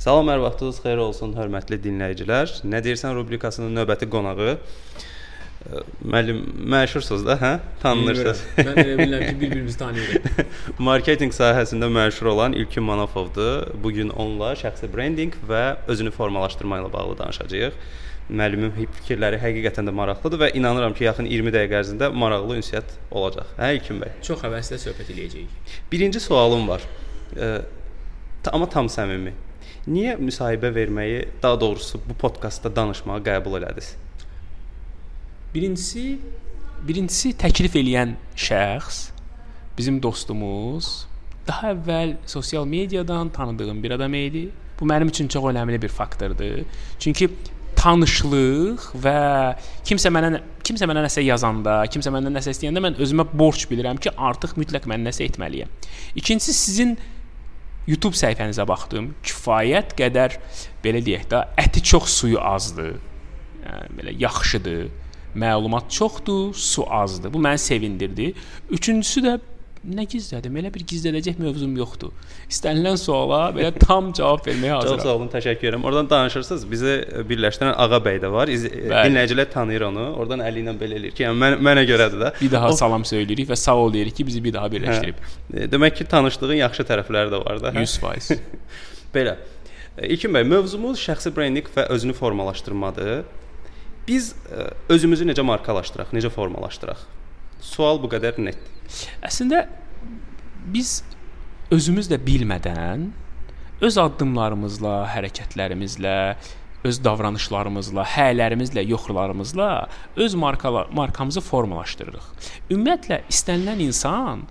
Salam, 0.00 0.30
hər 0.32 0.38
vaxtınız 0.40 0.78
xeyir 0.80 1.00
olsun, 1.04 1.34
hörmətli 1.36 1.76
dinləyicilər. 1.84 2.48
Nə 2.64 2.78
deyirsən 2.80 3.12
rubrikasının 3.18 3.74
növbəti 3.76 4.06
qonağı 4.08 4.54
müəllim 6.00 6.38
məşhursunuz 6.72 7.26
da, 7.26 7.34
hə? 7.36 7.50
Tanınırsınız. 7.82 8.40
Mən 8.56 8.78
elə 8.80 8.94
bilirəm 8.96 9.24
ki, 9.26 9.34
bir-birimizi 9.42 9.76
tanıyırıq. 9.82 10.38
Marketinq 10.88 11.36
sahəsində 11.36 11.90
məşhur 11.92 12.30
olan 12.32 12.56
İlkin 12.56 12.86
Manafovdur. 12.88 13.74
Bu 13.82 13.92
gün 13.98 14.14
onunla 14.14 14.54
şəxsi 14.62 14.88
brendinq 14.94 15.36
və 15.50 15.60
özünü 15.92 16.14
formalaşdırma 16.16 16.80
ilə 16.80 16.88
bağlı 16.96 17.18
danışacağıq. 17.18 17.76
Müəllimin 18.30 18.72
fikirləri 18.78 19.42
həqiqətən 19.44 19.92
də 19.92 19.96
maraqlıdır 20.00 20.44
və 20.46 20.50
inanıram 20.62 20.96
ki, 20.96 21.04
yaxın 21.10 21.28
20 21.28 21.54
dəqiqə 21.58 21.82
ərzində 21.82 22.08
maraqlı 22.24 22.56
ünsiyyət 22.62 22.96
olacaq. 23.10 23.52
Hə 23.60 23.74
İlkin 23.76 24.00
bəy? 24.00 24.16
Çox 24.24 24.48
həvəslə 24.48 24.80
söhbət 24.80 25.12
eləyəcəyik. 25.12 25.76
Birinci 25.92 26.24
sualım 26.24 26.64
var. 26.72 26.88
E, 27.36 27.52
amma 28.48 28.72
tam 28.72 28.88
səmimi. 28.88 29.36
Niyə 29.88 30.16
müsahibə 30.20 30.68
verməyi, 30.74 31.28
daha 31.42 31.60
doğrusu 31.60 32.00
bu 32.08 32.16
podkastda 32.20 32.68
danışmağı 32.76 33.22
qəbul 33.24 33.56
elədiniz? 33.60 33.94
Birincisi, 35.54 36.18
birincisi 36.86 37.32
təklif 37.40 37.78
eləyən 37.80 38.12
şəxs 38.36 39.06
bizim 39.78 40.02
dostumuz 40.02 41.08
daha 41.48 41.72
əvvəl 41.74 42.16
sosial 42.28 42.66
mediadan 42.68 43.30
tanıdığım 43.32 43.82
bir 43.82 43.96
adam 43.96 44.14
idi. 44.14 44.48
Bu 44.80 44.88
mənim 44.88 45.08
üçün 45.08 45.28
çox 45.28 45.44
önəmli 45.50 45.80
bir 45.82 45.88
faktordur. 45.88 46.64
Çünki 46.98 47.30
tanışlıq 47.76 48.90
və 49.04 49.16
kimsə 49.88 50.12
mənə 50.12 50.42
kimsə 50.64 50.88
mənə 50.88 51.04
nəsə 51.06 51.24
yazanda, 51.24 51.80
kimsə 51.92 52.12
məndən 52.12 52.36
nəsə 52.36 52.54
istəyəndə 52.54 52.82
mən 52.84 52.98
özümə 53.00 53.26
borc 53.32 53.64
bilirəm 53.70 54.00
ki, 54.00 54.12
artıq 54.16 54.54
mütləq 54.60 54.86
mən 54.90 55.02
nəsə 55.08 55.26
etməliyəm. 55.30 55.72
İkincisi 56.20 56.54
sizin 56.54 56.98
YouTube 57.88 58.16
səhifənizə 58.18 58.66
baxdım. 58.68 59.12
Kifayət 59.26 59.94
qədər 59.98 60.36
belə 60.84 61.02
deyək 61.04 61.28
də, 61.30 61.44
əti 61.60 61.82
çox, 61.92 62.10
suyu 62.20 62.40
azdır. 62.40 62.98
Yəni 63.64 63.96
belə 64.00 64.16
yaxşıdır. 64.20 64.82
Məlumat 65.40 65.90
çoxdur, 65.94 66.54
su 66.54 66.84
azdır. 66.90 67.32
Bu 67.32 67.38
məni 67.38 67.60
sevindirdi. 67.62 68.32
Üçüncüsü 68.70 69.22
də 69.26 69.36
nə 69.86 70.04
gizlədim? 70.10 70.56
Elə 70.60 70.70
bir 70.74 70.82
gizlədəcək 70.88 71.38
mövzum 71.40 71.72
yoxdur. 71.78 72.12
İstənilən 72.52 72.98
suala 73.00 73.40
belə 73.56 73.70
tam 73.86 74.10
cavab 74.16 74.44
verməyə 74.44 74.74
hazıram. 74.76 74.98
Çox 74.98 75.06
sağ 75.06 75.14
olun, 75.14 75.30
təşəkkür 75.32 75.70
edirəm. 75.70 75.84
Oradan 75.88 76.10
danışırsınız. 76.10 76.66
Bizi 76.70 76.96
birləşdirən 77.30 77.72
Ağa 77.72 78.00
bəy 78.04 78.20
də 78.20 78.30
var. 78.32 78.52
İz, 78.52 78.66
dinləyicilər 78.68 79.48
tanıyır 79.52 79.86
onu. 79.88 80.06
Oradan 80.20 80.44
əli 80.44 80.64
ilə 80.64 80.74
belə 80.80 80.98
eləyir 81.00 81.16
ki, 81.16 81.24
yəni 81.24 81.40
mən, 81.44 81.56
mənə 81.64 81.84
görədir 81.88 82.20
də. 82.24 82.32
Bir 82.42 82.52
daha 82.52 82.72
o, 82.74 82.76
salam 82.76 83.06
söyləyirik 83.08 83.48
və 83.48 83.56
sağ 83.56 83.76
ol 83.86 83.94
deyirik 83.94 84.18
ki, 84.20 84.26
bizi 84.28 84.42
bir 84.44 84.56
daha 84.58 84.68
birləşdirib. 84.72 85.22
Hə, 85.54 85.68
demək 85.72 86.00
ki, 86.00 86.08
tanışlığın 86.12 86.60
yaxşı 86.60 86.86
tərəfləri 86.90 87.32
də 87.32 87.40
var 87.44 87.62
da. 87.62 87.72
100%. 87.76 88.36
belə. 89.16 89.38
İlkin 90.04 90.36
bəy, 90.36 90.44
mövzumuz 90.48 91.00
şəxsi 91.00 91.32
brendinq 91.36 91.72
və 91.76 91.88
özünü 91.96 92.12
formalaşdırmadır. 92.16 93.24
Biz 94.08 94.34
özümüzü 94.90 95.26
necə 95.28 95.42
markalaşdıraq, 95.46 96.12
necə 96.16 96.30
formalaşdıraq? 96.32 97.02
Sual 97.60 98.00
bu 98.02 98.10
qədər 98.12 98.40
netdir. 98.40 99.06
Əslində 99.24 99.66
biz 100.74 101.00
özümüz 101.70 102.10
də 102.10 102.18
bilmədən 102.24 103.10
öz 103.80 103.98
addımlarımızla, 104.02 104.94
hərəkətlərimizlə, 105.14 106.16
öz 106.84 106.98
davranışlarımızla, 107.04 108.04
həyələrimizlə, 108.14 108.84
yoxlarımızla 108.88 109.70
öz 110.16 110.34
markalar, 110.34 110.88
markamızı 110.96 111.40
formalaşdırırıq. 111.44 112.26
Ümumiyyətlə 112.70 113.22
istənilən 113.28 113.82
insan 113.84 114.46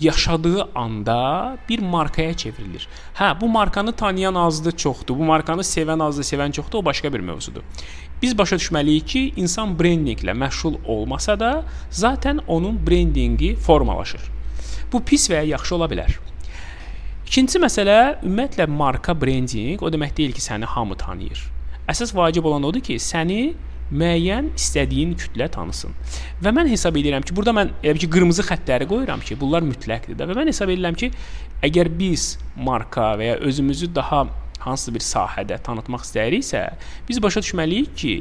yaşadığı 0.00 0.68
anda 0.74 1.58
bir 1.68 1.78
markaya 1.78 2.34
çevrilir. 2.36 2.88
Hə, 3.14 3.40
bu 3.40 3.48
markanı 3.48 3.92
tanıyan 3.92 4.34
azdır, 4.34 4.72
çoxdur. 4.72 5.18
Bu 5.18 5.24
markanı 5.24 5.60
sevən 5.60 6.02
azdır, 6.02 6.24
sevən 6.24 6.52
çoxdur, 6.52 6.78
o 6.78 6.84
başqa 6.84 7.12
bir 7.12 7.20
mövzudur. 7.20 7.62
Biz 8.22 8.38
başa 8.38 8.56
düşməliyik 8.60 9.06
ki, 9.06 9.22
insan 9.36 9.72
brendinqlə 9.78 10.34
məşğul 10.36 10.74
olmasa 10.86 11.40
da, 11.40 11.64
zaten 11.90 12.40
onun 12.46 12.76
brendinqi 12.86 13.54
formalaşır. 13.56 14.20
Bu 14.92 15.00
pis 15.04 15.30
və 15.30 15.40
ya 15.40 15.54
yaxşı 15.54 15.74
ola 15.76 15.88
bilər. 15.88 16.18
İkinci 17.26 17.60
məsələ, 17.62 17.96
ümumiyyətlə 18.26 18.66
marka 18.66 19.14
brendinq 19.16 19.82
o 19.82 19.92
demək 19.92 20.16
deyil 20.16 20.36
ki, 20.36 20.42
səni 20.44 20.68
hamı 20.68 20.96
tanıyır. 20.98 21.42
Əsas 21.88 22.12
vacib 22.16 22.44
olan 22.44 22.66
odur 22.68 22.82
ki, 22.84 22.98
səni 23.00 23.54
müəyyən 23.90 24.52
istədiyin 24.58 25.16
kütlə 25.18 25.48
tanısın. 25.50 25.94
Və 26.42 26.52
mən 26.54 26.68
hesab 26.70 26.96
edirəm 27.00 27.24
ki, 27.26 27.34
burada 27.36 27.54
mən 27.56 27.72
elə 27.82 27.98
ki 28.02 28.10
qırmızı 28.10 28.44
xəttləri 28.46 28.86
qoyuram 28.90 29.22
ki, 29.24 29.38
bunlar 29.40 29.64
mütləqdir 29.66 30.18
də 30.18 30.28
və 30.28 30.36
mən 30.38 30.50
hesab 30.52 30.70
edirəm 30.74 30.98
ki, 30.98 31.10
əgər 31.66 31.90
biz 31.98 32.36
marka 32.56 33.12
və 33.18 33.32
ya 33.32 33.40
özümüzü 33.48 33.90
daha 33.94 34.26
hansısa 34.64 34.94
bir 34.94 35.04
sahədə 35.04 35.60
tanıtmaq 35.66 36.04
istəyiriksə, 36.06 36.66
biz 37.08 37.22
başa 37.22 37.40
düşməliyik 37.44 37.94
ki, 37.96 38.14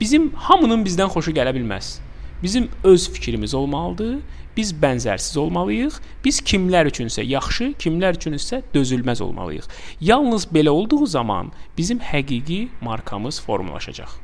bizim 0.00 0.30
hamının 0.48 0.84
bizdən 0.86 1.10
xoşu 1.12 1.34
gələ 1.36 1.54
bilməz. 1.56 1.98
Bizim 2.42 2.68
öz 2.84 3.08
fikrimiz 3.12 3.54
olmalıdır. 3.54 4.20
Biz 4.56 4.72
bənzərsiz 4.74 5.38
olmalıyıq. 5.38 5.96
Biz 6.24 6.40
kimlər 6.42 6.86
üçünsə 6.90 7.22
yaxşı, 7.26 7.72
kimlər 7.78 8.18
üçünsə 8.18 8.60
dözülməz 8.74 9.22
olmalıyıq. 9.22 9.66
Yalnız 10.00 10.46
belə 10.54 10.68
olduğu 10.68 11.06
zaman 11.06 11.52
bizim 11.78 11.98
həqiqi 11.98 12.68
markamız 12.80 13.40
formalaşacaq. 13.42 14.14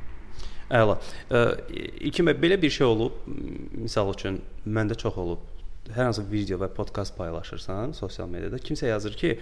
Əla. 0.70 0.96
İlkin 2.00 2.30
bəy 2.30 2.38
belə 2.42 2.60
bir 2.62 2.70
şey 2.70 2.86
olub, 2.86 3.18
misal 3.72 4.10
üçün 4.14 4.40
məndə 4.66 4.96
çox 4.98 5.18
olub. 5.18 5.42
Hər 5.94 6.08
hansı 6.08 6.24
video 6.30 6.58
və 6.62 6.70
podkast 6.74 7.16
paylaşırsan 7.18 7.92
sosial 7.92 8.30
mediada, 8.30 8.56
kimsə 8.58 8.88
yazır 8.88 9.14
ki, 9.18 9.36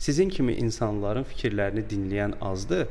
Sizin 0.00 0.30
kimi 0.32 0.54
insanların 0.56 1.26
fikirlərini 1.28 1.82
dinləyən 1.84 2.38
azdır. 2.40 2.86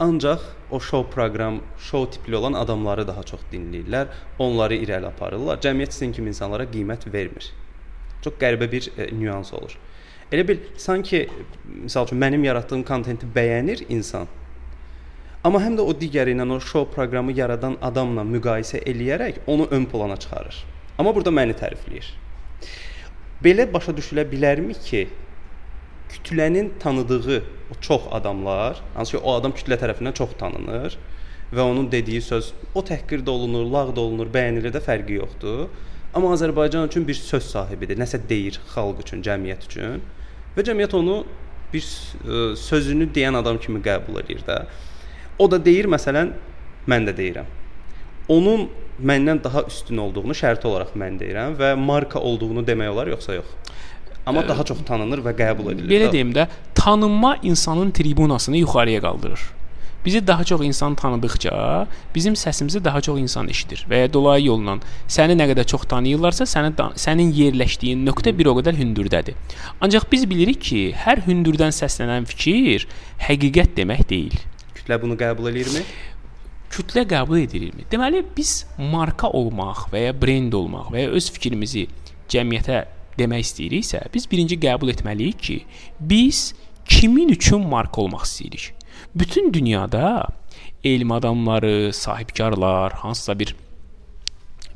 Ancaq 0.00 0.40
o 0.70 0.78
şou 0.80 1.04
proqram, 1.12 1.58
şou 1.78 2.10
tipli 2.10 2.36
olan 2.36 2.54
adamları 2.56 3.04
daha 3.08 3.22
çox 3.22 3.40
dinləyirlər, 3.52 4.06
onları 4.38 4.78
irəli 4.80 5.10
aparırlar. 5.10 5.60
Cəmiyyət 5.60 5.92
sizin 5.92 6.14
kimi 6.16 6.32
insanlara 6.32 6.64
qiymət 6.64 7.04
vermir. 7.12 7.50
Çox 8.24 8.38
qəribə 8.40 8.70
bir 8.72 8.88
e, 8.96 9.10
nüans 9.12 9.52
olur. 9.52 9.76
Elə 10.32 10.46
bil 10.48 10.62
sanki 10.80 11.26
məsəl 11.84 12.08
üçün 12.08 12.22
mənim 12.24 12.46
yaratdığım 12.48 12.86
kontenti 12.88 13.28
bəyənir 13.34 13.84
insan. 13.92 14.24
Amma 15.44 15.60
həm 15.60 15.76
də 15.76 15.84
o 15.84 15.92
digəri 15.92 16.32
ilə 16.32 16.46
o 16.48 16.60
şou 16.60 16.88
proqramı 16.94 17.36
yaradan 17.36 17.76
adamla 17.82 18.24
müqayisə 18.24 18.80
eləyərək 18.88 19.44
onu 19.46 19.68
ön 19.70 19.84
plana 19.84 20.16
çıxarır. 20.16 20.64
Amma 20.98 21.12
burada 21.14 21.30
məni 21.30 21.58
tərifləyir. 21.60 22.08
Belə 23.44 23.68
başa 23.74 23.92
düşülə 23.92 24.24
bilərmi 24.32 24.78
ki, 24.88 25.08
kütlənin 26.12 26.72
tanıdığı 26.80 27.38
o 27.70 27.74
çox 27.80 28.02
adamlar, 28.10 28.82
hansı 28.94 29.16
ki 29.16 29.22
o 29.22 29.34
adam 29.34 29.52
kütlə 29.56 29.78
tərəfindən 29.80 30.14
çox 30.18 30.36
tanınır 30.40 30.98
və 31.52 31.60
onun 31.60 31.88
dediyi 31.92 32.20
söz 32.24 32.52
o 32.74 32.80
təhqir 32.80 33.24
də 33.24 33.30
olunur, 33.30 33.64
lağ 33.72 33.96
da 33.96 34.00
olunur, 34.00 34.28
bəyənilir 34.32 34.72
də 34.72 34.80
fərqi 34.84 35.18
yoxdur. 35.20 35.68
Amma 36.14 36.32
Azərbaycan 36.36 36.88
üçün 36.88 37.06
bir 37.08 37.16
söz 37.16 37.46
sahibidir. 37.48 37.96
Nəsə 38.00 38.20
deyir 38.28 38.58
xalq 38.74 39.00
üçün, 39.04 39.22
cəmiyyət 39.24 39.68
üçün 39.68 40.02
və 40.56 40.64
cəmiyyət 40.68 40.96
onu 40.98 41.22
bir 41.72 41.84
ə, 41.84 42.40
sözünü 42.60 43.08
deyən 43.16 43.36
adam 43.40 43.60
kimi 43.60 43.80
qəbul 43.84 44.20
edir 44.20 44.44
də. 44.48 44.62
O 45.40 45.48
da 45.50 45.60
deyir 45.64 45.88
məsələn, 45.88 46.34
mən 46.88 47.08
də 47.08 47.16
deyirəm. 47.16 47.48
Onun 48.32 48.68
məndən 49.00 49.40
daha 49.44 49.64
üstün 49.68 49.98
olduğunu 50.04 50.36
şərti 50.36 50.68
olaraq 50.68 50.92
mən 50.98 51.16
deyirəm 51.20 51.56
və 51.58 51.72
marka 51.80 52.20
olduğunu 52.20 52.64
demək 52.66 52.92
olar 52.92 53.08
yoxsa 53.14 53.38
yox? 53.38 53.56
Amma 54.26 54.44
daha 54.48 54.64
çox 54.64 54.84
tanınır 54.86 55.24
və 55.24 55.34
qəbul 55.38 55.72
edilir. 55.72 55.90
Belə 55.90 56.12
deyim 56.12 56.30
də, 56.34 56.46
tanınma 56.74 57.36
insanın 57.42 57.90
tribunasını 57.90 58.56
yuxarıya 58.56 59.00
qaldırır. 59.00 59.40
Bizi 60.04 60.26
daha 60.26 60.44
çox 60.44 60.62
insan 60.64 60.94
tanıdıqca 60.94 61.86
bizim 62.14 62.34
səsimizi 62.34 62.84
daha 62.84 63.00
çox 63.00 63.20
insan 63.20 63.48
eşidir 63.48 63.86
və 63.90 64.00
ya 64.00 64.12
dolayı 64.12 64.46
yolla 64.46 64.78
səni 65.06 65.36
nə 65.38 65.46
qədər 65.52 65.66
çox 65.66 65.86
tanıyırlarsa, 65.90 66.44
sənin 66.44 66.74
sənin 66.98 67.30
yerləşdiyin 67.30 68.02
nöqtə 68.08 68.32
bir 68.38 68.50
o 68.50 68.56
qədər 68.58 68.78
hündürdədir. 68.78 69.36
Ancaq 69.80 70.08
biz 70.12 70.26
bilirik 70.30 70.58
ki, 70.60 70.80
hər 71.04 71.22
hündürdən 71.26 71.70
səslənən 71.70 72.26
fikir 72.26 72.88
həqiqət 73.28 73.76
demək 73.78 74.02
deyil. 74.10 74.34
Kütlə 74.74 74.98
bunu 75.02 75.14
qəbul 75.18 75.52
eləyirmi? 75.52 75.84
Kütlə 76.72 77.06
qəbul 77.06 77.44
edirmi? 77.44 77.86
Deməli 77.92 78.24
biz 78.36 78.64
marka 78.78 79.30
olmaq 79.30 79.86
və 79.92 80.08
ya 80.08 80.16
brend 80.18 80.54
olmaq 80.58 80.90
və 80.90 81.06
ya 81.06 81.14
öz 81.14 81.30
fikrimizi 81.30 81.86
cəmiyyətə 82.32 82.82
demək 83.18 83.46
istəyiriksə, 83.46 84.04
biz 84.14 84.28
birinci 84.30 84.58
qəbul 84.62 84.92
etməliyik 84.94 85.42
ki, 85.48 85.58
biz 86.00 86.52
kimin 86.88 87.32
üçün 87.34 87.66
marka 87.68 88.02
olmaq 88.02 88.24
istəyirik? 88.28 88.72
Bütün 89.14 89.52
dünyada 89.54 90.28
elm 90.84 91.12
adamları, 91.12 91.92
sahibkarlar, 91.92 92.92
hansısa 92.92 93.38
bir 93.38 93.54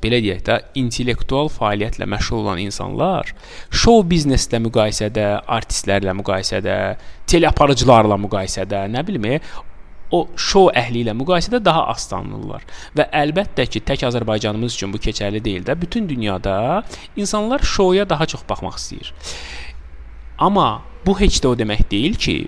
belə 0.02 0.20
deyək 0.22 0.42
də, 0.46 0.56
intellektual 0.78 1.48
fəaliyyətlə 1.52 2.06
məşğul 2.12 2.42
olan 2.44 2.60
insanlar 2.62 3.32
şou 3.70 4.04
bizneslə 4.06 4.60
müqayisədə, 4.66 5.26
artistlərlə 5.56 6.14
müqayisədə, 6.20 6.76
teleaparıcılarla 7.32 8.18
müqayisədə, 8.26 8.84
nə 8.92 9.02
bilim, 9.08 9.26
o 10.14 10.26
şou 10.38 10.70
əhli 10.76 11.02
ilə 11.04 11.14
müqayisədə 11.18 11.60
daha 11.64 11.86
az 11.92 12.06
tanınırlar. 12.10 12.64
Və 12.96 13.08
əlbəttə 13.22 13.66
ki, 13.70 13.82
tək 13.86 14.06
Azərbaycanımız 14.08 14.76
üçün 14.78 14.92
bu 14.94 15.00
keçərli 15.02 15.42
deyil 15.44 15.66
də. 15.66 15.74
Bütün 15.80 16.08
dünyada 16.08 16.84
insanlar 17.16 17.64
şouya 17.66 18.08
daha 18.08 18.26
çox 18.26 18.44
baxmaq 18.48 18.78
istəyir. 18.78 19.12
Amma 20.38 20.82
bu 21.06 21.18
heç 21.20 21.40
də 21.42 21.50
o 21.50 21.58
demək 21.58 21.86
deyil 21.90 22.14
ki, 22.14 22.38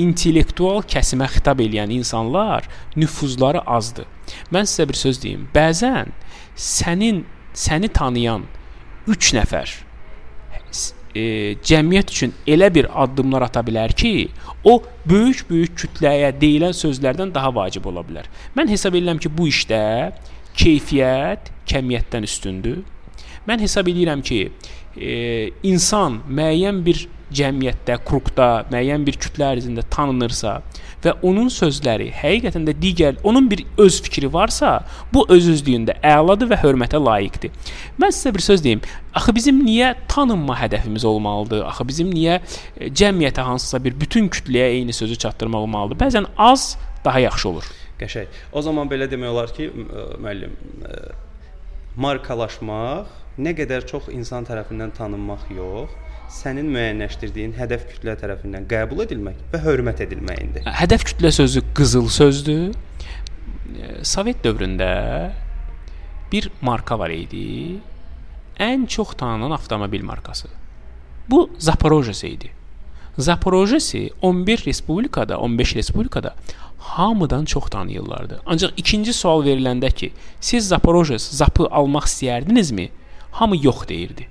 intellektual 0.00 0.82
kəsimə 0.88 1.28
xitab 1.34 1.60
edən 1.64 1.92
insanlar 1.92 2.68
nüfuzları 2.96 3.64
azdır. 3.66 4.08
Mən 4.52 4.68
sizə 4.68 4.88
bir 4.88 4.98
söz 4.98 5.20
deyim. 5.22 5.48
Bəzən 5.54 6.14
sənin 6.56 7.24
səni 7.56 7.88
tanıyan 7.92 8.46
3 9.08 9.34
nəfər 9.40 9.78
e, 11.14 11.56
cəmiyyət 11.66 12.12
üçün 12.14 12.34
elə 12.48 12.70
bir 12.74 12.88
addımlar 13.02 13.46
ata 13.48 13.62
bilər 13.66 13.94
ki, 13.96 14.28
o 14.64 14.80
böyük-böyük 15.10 15.76
kütləyə 15.82 16.32
deyilən 16.40 16.74
sözlərdən 16.76 17.34
daha 17.34 17.52
vacib 17.54 17.86
ola 17.90 18.04
bilər. 18.06 18.28
Mən 18.56 18.70
hesab 18.72 18.96
edirəm 18.98 19.20
ki, 19.22 19.32
bu 19.32 19.48
işdə 19.50 19.82
keyfiyyət 20.58 21.52
kəmiyyətdən 21.70 22.26
üstündür. 22.28 22.82
Mən 23.48 23.62
hesab 23.64 23.88
edirəm 23.90 24.22
ki, 24.26 24.42
e, 24.96 25.14
insan 25.66 26.20
müəyyən 26.28 26.84
bir 26.86 27.06
cəmiyyətdə, 27.36 27.96
qrupda, 28.06 28.48
müəyyən 28.72 29.04
bir 29.06 29.18
kütlə 29.20 29.52
ərzində 29.54 29.84
tanınırsa 29.94 30.56
və 31.04 31.14
onun 31.26 31.48
sözləri 31.52 32.10
həqiqətən 32.14 32.66
də 32.68 32.74
digər 32.80 33.20
onun 33.26 33.48
bir 33.50 33.62
öz 33.80 34.00
fikri 34.04 34.30
varsa, 34.32 34.80
bu 35.14 35.24
öz-özlüyündə 35.32 35.96
əladır 36.04 36.50
və 36.52 36.60
hörmətə 36.64 37.00
layiqdir. 37.00 37.54
Mən 38.00 38.14
sizə 38.14 38.34
bir 38.34 38.44
söz 38.44 38.64
deyim. 38.64 38.82
Axı 39.14 39.34
bizim 39.34 39.62
niyə 39.64 39.94
tanınma 40.08 40.58
hədəfimiz 40.60 41.06
olmalıdır? 41.06 41.64
Axı 41.70 41.88
bizim 41.88 42.12
niyə 42.14 42.40
e, 42.76 42.90
cəmiyyətə 42.90 43.46
hansısa 43.46 43.80
bir 43.84 43.96
bütün 44.00 44.28
kütləyə 44.28 44.68
eyni 44.76 44.92
sözü 44.92 45.16
çatdırmaq 45.24 45.66
olmalıdır? 45.66 46.00
Bəzən 46.04 46.28
az 46.36 46.76
daha 47.04 47.20
yaxşı 47.26 47.48
olur. 47.48 47.72
Qəşəng. 48.00 48.28
O 48.52 48.62
zaman 48.62 48.88
belə 48.88 49.08
demək 49.10 49.32
olar 49.32 49.50
ki, 49.56 49.70
müəllim, 50.20 50.54
markalaşmaq 52.00 53.18
nə 53.40 53.52
qədər 53.56 53.86
çox 53.88 54.08
insan 54.14 54.46
tərəfindən 54.48 54.92
tanınmaq 54.96 55.48
yox, 55.56 55.92
sənin 56.30 56.68
müəyyənləşdirdiyin 56.70 57.56
hədəf 57.58 57.86
kütlə 57.90 58.14
tərəfindən 58.20 58.66
qəbul 58.70 59.02
edilmək 59.04 59.38
və 59.52 59.60
hörmət 59.64 60.04
edilməkdir. 60.06 60.66
Hədəf 60.78 61.04
kütlə 61.10 61.32
sözü 61.34 61.64
qızıl 61.76 62.08
sözdür. 62.14 62.70
Sovet 64.06 64.38
dövründə 64.44 64.90
bir 66.30 66.50
marka 66.62 66.98
var 66.98 67.10
idi. 67.10 67.80
Ən 68.60 68.86
çox 68.86 69.16
tanınan 69.18 69.56
avtomobil 69.56 70.04
markası. 70.06 70.48
Bu 71.28 71.50
Zaporojets 71.58 72.24
idi. 72.24 72.50
Zaporojesi 73.18 74.10
11 74.22 74.66
respublikada, 74.66 75.38
15 75.38 75.76
respublikada 75.76 76.34
hamıdan 76.78 77.44
çox 77.44 77.64
tanıyırlardı. 77.64 78.40
Ancaq 78.46 78.72
ikinci 78.76 79.12
sual 79.12 79.44
veriləndə 79.44 79.90
ki, 79.94 80.12
siz 80.40 80.68
Zaporojes 80.68 81.30
zapı 81.30 81.66
almaq 81.66 82.06
istəyərdinizmi? 82.06 82.88
Hamı 83.30 83.64
yox 83.64 83.88
deyirdi. 83.88 84.28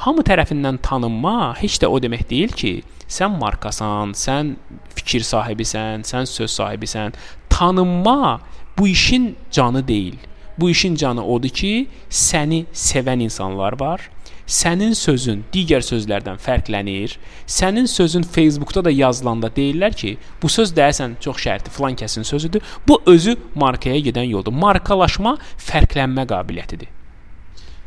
Hamı 0.00 0.22
tərəfindən 0.24 0.78
tanınma 0.80 1.52
heç 1.60 1.74
də 1.82 1.88
o 1.92 1.98
demək 2.00 2.22
deyil 2.30 2.54
ki, 2.56 2.70
sən 3.04 3.34
markasan, 3.36 4.14
sən 4.16 4.54
fikir 4.96 5.26
sahibisən, 5.28 6.06
sən 6.08 6.28
söz 6.28 6.54
sahibisən. 6.54 7.12
Tanınma 7.52 8.40
bu 8.78 8.88
işin 8.88 9.34
canı 9.50 9.82
deyil. 9.88 10.16
Bu 10.58 10.70
işin 10.70 10.94
canı 10.94 11.24
odur 11.24 11.52
ki, 11.52 11.88
səni 12.08 12.62
sevən 12.72 13.20
insanlar 13.26 13.76
var. 13.80 14.06
Sənin 14.50 14.96
sözün 14.96 15.42
digər 15.52 15.84
sözlərdən 15.84 16.40
fərqlənir. 16.46 17.18
Sənin 17.46 17.86
sözün 17.86 18.24
Facebookda 18.24 18.84
da 18.84 18.90
yazılanda 18.90 19.50
deyirlər 19.56 19.92
ki, 19.94 20.14
bu 20.42 20.48
söz 20.48 20.72
deyəsən 20.78 21.18
çox 21.20 21.44
şərti 21.44 21.74
filan 21.76 21.98
kəsin 22.00 22.24
sözüdür. 22.24 22.64
Bu 22.88 23.02
özü 23.06 23.36
markaya 23.54 24.00
gedən 24.08 24.32
yoldur. 24.32 24.56
Markalaşma 24.64 25.36
fərqlənmə 25.68 26.24
qabiliyyətidir. 26.32 26.88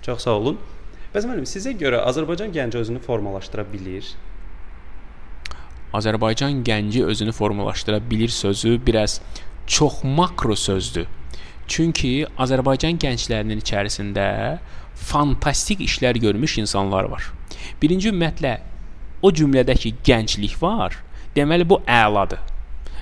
Çox 0.06 0.24
sağ 0.30 0.38
olun. 0.38 0.62
Bəs 1.14 1.28
müəllim, 1.30 1.46
sizə 1.46 1.76
görə 1.78 2.00
Azərbaycan 2.10 2.50
gənci 2.50 2.80
özünü 2.80 2.98
formalaşdıra 3.06 3.68
bilir? 3.70 4.08
Azərbaycan 5.94 6.64
gənci 6.66 7.04
özünü 7.06 7.32
formalaşdıra 7.38 8.00
bilir 8.10 8.34
sözü 8.34 8.80
biraz 8.86 9.20
çox 9.68 10.00
makro 10.04 10.56
sözdür. 10.56 11.06
Çünki 11.68 12.26
Azərbaycan 12.38 12.98
gənclərinin 12.98 13.62
içərisində 13.62 14.26
fantastik 14.96 15.84
işlər 15.86 16.18
görmüş 16.24 16.58
insanlar 16.64 17.06
var. 17.14 17.30
Birinci 17.82 18.10
ümumiyyətlə 18.10 18.56
o 19.22 19.30
cümlədəki 19.30 19.94
gənclik 20.10 20.58
var. 20.66 20.98
Deməli 21.38 21.70
bu 21.70 21.78
əladır 21.86 22.42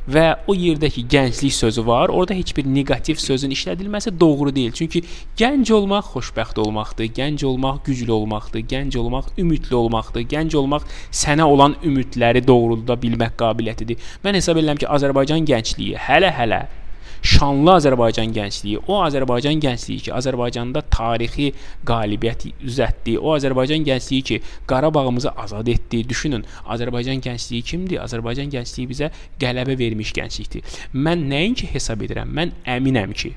və 0.09 0.25
o 0.47 0.55
yerdəki 0.57 1.03
gənclik 1.09 1.53
sözü 1.53 1.85
var. 1.87 2.09
Orada 2.09 2.33
heç 2.33 2.55
bir 2.57 2.65
neqativ 2.65 3.21
sözün 3.21 3.53
işlədilməsi 3.55 4.13
doğru 4.19 4.55
deyil. 4.55 4.71
Çünki 4.71 5.03
gənc 5.37 5.73
olmaq 5.73 6.11
xoşbəxt 6.15 6.59
olmaqdır, 6.59 7.11
gənc 7.19 7.45
olmaq 7.45 7.85
güclü 7.85 8.11
olmaqdır, 8.11 8.65
gənc 8.73 8.97
olmaq 8.97 9.31
ümidli 9.37 9.75
olmaqdır, 9.75 10.27
gənc 10.33 10.57
olmaq 10.57 10.87
sənə 11.11 11.43
olan 11.43 11.77
ümidləri 11.83 12.45
doğrulda 12.47 12.97
bilmək 13.01 13.37
qabiliyyətidir. 13.41 13.97
Mən 14.25 14.39
hesab 14.39 14.57
edirəm 14.57 14.81
ki, 14.81 14.89
Azərbaycan 14.89 15.45
gəncliyi 15.47 15.97
hələ-hələ 16.09 16.65
şanlı 17.21 17.75
Azərbaycan 17.77 18.33
gəncliyi, 18.35 18.79
o 18.87 19.01
Azərbaycan 19.05 19.61
gəncliyi 19.61 20.05
ki, 20.07 20.13
Azərbaycanda 20.17 20.81
tarixi 20.93 21.51
qalibiyyət 21.87 22.47
üzətdi, 22.65 23.17
o 23.19 23.35
Azərbaycan 23.35 23.85
gəncliyi 23.87 24.23
ki, 24.29 24.41
Qarabağımızı 24.67 25.31
azad 25.45 25.67
etdi. 25.67 26.01
Düşünün, 26.09 26.45
Azərbaycan 26.65 27.21
gəncliyi 27.21 27.61
kimdir? 27.61 28.01
Azərbaycan 28.05 28.49
gəncliyi 28.53 28.89
bizə 28.89 29.11
qələbə 29.41 29.77
vermiş 29.79 30.15
gənclikdir. 30.17 30.65
Mən 30.93 31.27
nəinki 31.31 31.69
hesab 31.75 32.01
edirəm, 32.07 32.33
mən 32.33 32.55
əminəm 32.77 33.13
ki, 33.13 33.35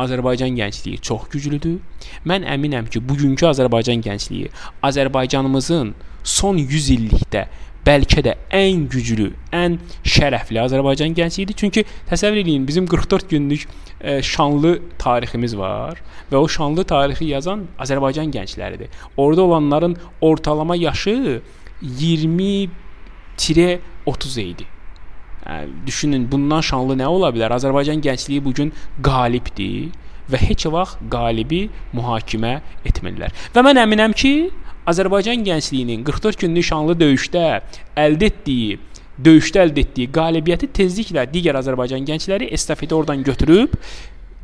Azərbaycan 0.00 0.54
gəncliyi 0.58 1.00
çox 1.04 1.28
güclüdür. 1.32 1.80
Mən 2.26 2.46
əminəm 2.46 2.90
ki, 2.90 3.02
bugünkü 3.08 3.46
Azərbaycan 3.50 4.02
gəncliyi 4.06 4.50
Azərbaycanımızın 4.86 5.94
son 6.22 6.58
100 6.58 6.90
illikdə 6.96 7.46
bəlkə 7.86 8.22
də 8.24 8.34
ən 8.54 8.88
güclü, 8.92 9.30
ən 9.56 9.78
şərəfli 10.04 10.60
Azərbaycan 10.62 11.14
gəncliyidir. 11.16 11.56
Çünki 11.56 11.84
təsəvvür 12.10 12.42
eləyin, 12.42 12.66
bizim 12.68 12.86
44 12.86 13.30
günlük 13.30 13.68
e, 14.00 14.22
şanlı 14.22 14.80
tariximiz 14.98 15.56
var 15.58 16.02
və 16.32 16.36
o 16.36 16.48
şanlı 16.48 16.84
tarixi 16.84 17.24
yazan 17.30 17.66
Azərbaycan 17.78 18.32
gəncləridir. 18.34 18.88
Orada 19.16 19.42
olanların 19.42 19.96
ortalama 20.20 20.76
yaşı 20.76 21.40
20-30 21.82 22.68
idi. 24.40 24.66
Yəni 25.46 25.86
düşünün, 25.86 26.28
bundan 26.32 26.60
şanlı 26.60 26.94
nə 27.00 27.06
ola 27.08 27.30
bilər? 27.32 27.54
Azərbaycan 27.56 28.02
gəncliyi 28.04 28.44
bu 28.44 28.52
gün 28.54 28.72
qalibdir 29.02 29.88
və 30.30 30.38
heç 30.42 30.66
vaxt 30.70 31.00
qalibi 31.10 31.68
mühakimə 31.96 32.60
etmirlər. 32.86 33.32
Və 33.54 33.64
mən 33.66 33.80
əminəm 33.82 34.12
ki, 34.14 34.50
Azərbaycan 34.88 35.44
gəncliyinin 35.44 36.04
44 36.06 36.40
günlük 36.40 36.64
şanlı 36.70 36.96
döyüşdə 37.00 37.44
əldə 38.00 38.30
etdiyi 38.30 38.78
döyüşdə 39.20 39.66
əldə 39.66 39.84
etdiyi 39.84 40.08
qalibiyyəti 40.14 40.70
tezliklə 40.80 41.26
digər 41.32 41.58
Azərbaycan 41.60 42.06
gəncləri 42.08 42.48
estafeti 42.56 42.96
oradan 42.96 43.24
götürüb 43.26 43.76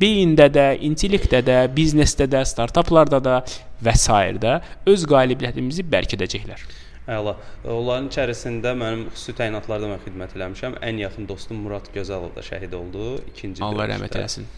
beyində 0.00 0.50
də, 0.52 0.66
intellektdə 0.84 1.40
də, 1.44 1.60
biznesdə 1.72 2.26
də, 2.28 2.42
startaplarda 2.44 3.20
da 3.24 3.38
və 3.80 3.94
s. 3.96 4.10
də 4.42 4.58
öz 4.92 5.06
qalibiyyətimizi 5.08 5.86
bərkidəcəklər. 5.88 6.66
Əla. 7.06 7.36
Onların 7.70 8.08
içərisində 8.10 8.72
mənim 8.76 9.06
xüsusi 9.14 9.36
təyinatlarda 9.38 9.88
mən 9.92 10.00
xidmət 10.02 10.34
eləmişəm. 10.36 10.80
Ən 10.82 10.98
yaxın 11.04 11.28
dostum 11.28 11.60
Murad 11.62 11.86
Gözəlov 11.94 12.34
da 12.34 12.42
şəhid 12.42 12.74
oldu 12.74 13.20
ikinci 13.30 13.62
döyüşdə. 13.62 13.68
Allah 13.68 13.88
rəhmət 13.92 14.18
eləsin. 14.18 14.48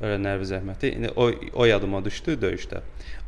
Nərvi 0.00 0.46
zəhməti. 0.46 0.92
İndi 0.94 1.10
o 1.16 1.30
o 1.52 1.64
yadıma 1.66 2.04
düşdü 2.04 2.38
döyüşdə. 2.42 2.82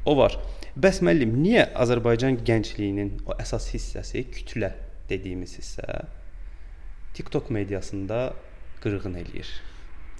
O 0.06 0.16
var. 0.16 0.38
Bəs 0.78 1.00
müəllim, 1.02 1.34
niyə 1.42 1.66
Azərbaycan 1.74 2.38
gəncliyinin 2.46 3.16
o 3.26 3.34
əsas 3.42 3.72
hissəsi, 3.74 4.22
kütlə 4.30 4.70
dediyimiz 5.10 5.56
hissə 5.58 6.04
TikTok 7.14 7.50
mediasında 7.50 8.32
qırğın 8.82 9.16
eləyir? 9.18 9.48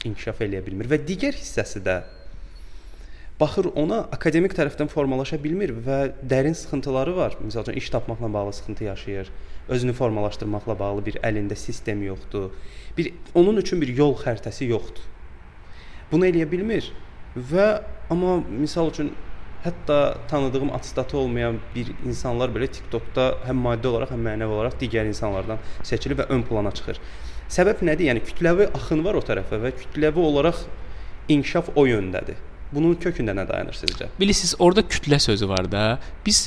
İnkişaf 0.04 0.40
eləyə 0.42 0.64
bilmir 0.66 0.90
və 0.90 0.98
digər 1.06 1.36
hissəsi 1.38 1.84
də 1.86 2.00
baxır 3.40 3.70
ona 3.78 4.00
akademik 4.12 4.52
tərəfdən 4.58 4.90
formalaşa 4.92 5.38
bilmir 5.40 5.72
və 5.86 6.00
dərin 6.32 6.56
sıxıntıları 6.56 7.14
var. 7.16 7.38
Məsələn, 7.40 7.78
iş 7.78 7.90
tapmaqla 7.94 8.32
bağlı 8.32 8.52
sıxıntı 8.58 8.84
yaşayır. 8.84 9.30
Özünü 9.68 9.94
formalaşdırmaqla 9.96 10.78
bağlı 10.78 11.06
bir 11.06 11.20
əlində 11.24 11.56
sistem 11.56 12.02
yoxdur. 12.02 12.50
Bir 12.98 13.14
onun 13.34 13.56
üçün 13.62 13.80
bir 13.80 13.94
yol 13.96 14.16
xəritəsi 14.18 14.68
yoxdur. 14.74 15.06
Bunu 16.10 16.26
eləyə 16.28 16.46
bilmir 16.50 16.92
və 17.36 17.66
amma 18.10 18.40
misal 18.48 18.90
üçün 18.90 19.12
Hətta 19.64 20.16
tanıdığım 20.28 20.72
atstatı 20.72 21.16
olmayan 21.18 21.58
bir 21.74 21.90
insanlar 22.08 22.48
belə 22.48 22.64
TikTokda 22.72 23.24
həm 23.44 23.58
maddi 23.60 23.90
olaraq, 23.90 24.14
həm 24.14 24.22
mənəvi 24.24 24.54
olaraq 24.56 24.78
digər 24.80 25.04
insanlardan 25.10 25.60
seçilir 25.84 26.16
və 26.16 26.30
ön 26.32 26.44
plana 26.48 26.72
çıxır. 26.72 27.00
Səbəb 27.52 27.82
nədir? 27.84 28.08
Yəni 28.08 28.22
kütləvi 28.24 28.70
axın 28.78 29.04
var 29.04 29.18
o 29.18 29.22
tərəfə 29.26 29.58
və 29.60 29.74
kütləvi 29.82 30.24
olaraq 30.24 30.62
inkişaf 31.28 31.68
o 31.76 31.84
yöndədir. 31.84 32.40
Bunun 32.72 32.96
kökündə 33.02 33.34
nə 33.36 33.44
dayanır 33.50 33.76
sizcə? 33.76 34.08
Bilirsiniz, 34.16 34.54
orada 34.58 34.86
kütlə 34.86 35.20
sözü 35.20 35.50
var 35.52 35.68
da. 35.68 35.84
Biz 36.24 36.46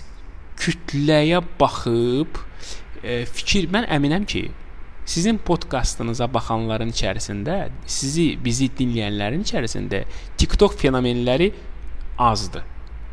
kütləyə 0.63 1.43
baxıb 1.60 2.41
e, 3.03 3.27
fikir 3.29 3.70
mən 3.70 3.86
əminəm 3.93 4.25
ki, 4.25 4.48
sizin 5.05 5.38
podkastınıza 5.38 6.27
baxanların 6.33 6.91
içərisində, 6.93 7.69
sizi 7.86 8.33
bizi 8.43 8.69
dinləyənlərin 8.77 9.43
içərisində 9.43 10.03
TikTok 10.38 10.77
fenomenləri 10.79 11.51
azdır. 12.17 12.63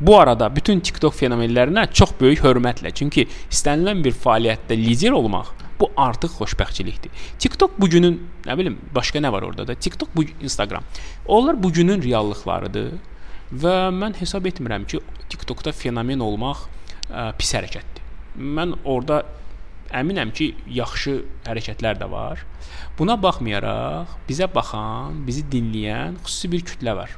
Bu 0.00 0.16
arada 0.20 0.48
bütün 0.56 0.80
TikTok 0.80 1.14
fenomenlərinə 1.14 1.90
çox 1.92 2.14
böyük 2.20 2.44
hörmətlə, 2.44 2.94
çünki 2.96 3.26
istənilən 3.50 4.04
bir 4.04 4.16
fəaliyyətdə 4.16 4.78
lider 4.80 5.16
olmaq 5.16 5.56
Bu 5.80 5.88
artıq 5.96 6.34
xoşbəxtçilikdir. 6.36 7.10
TikTok 7.40 7.78
bu 7.80 7.88
günün, 7.88 8.18
nə 8.44 8.56
bilim, 8.58 8.76
başqa 8.94 9.18
nə 9.18 9.30
var 9.32 9.42
orada 9.42 9.64
da? 9.68 9.74
TikTok 9.74 10.10
bu 10.16 10.26
Instagram. 10.40 10.84
Onlar 11.26 11.62
bu 11.62 11.72
günün 11.72 12.02
reallıqlarıdır 12.04 12.90
və 13.62 13.76
mən 13.96 14.18
hesab 14.20 14.44
etmirəm 14.46 14.84
ki, 14.84 15.00
TikTokda 15.32 15.72
fenomen 15.72 16.20
olmaq 16.20 16.66
ə, 17.08 17.30
pis 17.38 17.54
hərəkətdir. 17.56 18.04
Mən 18.36 18.76
orada 18.84 19.22
əminəm 19.96 20.32
ki, 20.36 20.52
yaxşı 20.80 21.16
hərəkətlər 21.46 22.00
də 22.00 22.10
var. 22.10 22.44
Buna 22.98 23.16
baxmayaraq 23.20 24.18
bizə 24.28 24.48
baxan, 24.54 25.22
bizi 25.26 25.44
dinləyən 25.52 26.20
xüsusi 26.24 26.52
bir 26.52 26.66
kütlə 26.72 26.96
var. 26.98 27.16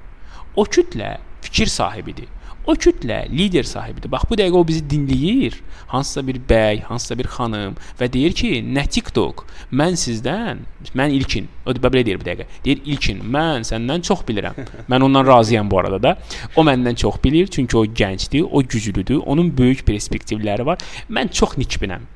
O 0.56 0.64
kütlə 0.68 1.16
fikir 1.42 1.70
sahibidir. 1.72 2.28
O 2.66 2.76
kütlə 2.78 3.24
lider 3.26 3.66
sahibidir. 3.66 4.10
Bax 4.12 4.28
bu 4.30 4.36
dəqiqə 4.38 4.54
o 4.54 4.62
bizi 4.66 4.84
dinləyir. 4.86 5.56
Hansısa 5.90 6.22
bir 6.26 6.36
bəy, 6.50 6.82
hansısa 6.86 7.16
bir 7.18 7.26
xanım 7.26 7.74
və 7.98 8.06
deyir 8.14 8.36
ki, 8.38 8.50
nə 8.62 8.84
TikTok, 8.86 9.42
mən 9.74 9.98
sizdən, 9.98 10.62
mən 10.94 11.16
ilkin, 11.16 11.48
o 11.66 11.74
da 11.74 11.90
belə 11.90 12.04
deyir 12.06 12.20
bu 12.22 12.28
dəqiqə. 12.28 12.46
Deyir 12.64 12.84
ilkin, 12.94 13.24
mən 13.34 13.66
səndən 13.66 14.06
çox 14.06 14.22
bilirəm. 14.28 14.62
Mən 14.92 15.08
ondan 15.08 15.26
razıyam 15.26 15.70
bu 15.70 15.80
arada 15.82 15.98
da. 16.02 16.14
O 16.54 16.62
məndən 16.68 17.02
çox 17.02 17.18
bilir, 17.24 17.50
çünki 17.50 17.76
o 17.76 17.84
gəncdir, 17.84 18.46
o 18.46 18.62
güclüdür, 18.62 19.24
onun 19.26 19.50
böyük 19.58 19.82
perspektivləri 19.88 20.66
var. 20.66 20.78
Mən 21.10 21.34
çox 21.34 21.58
nikbinəm. 21.58 22.06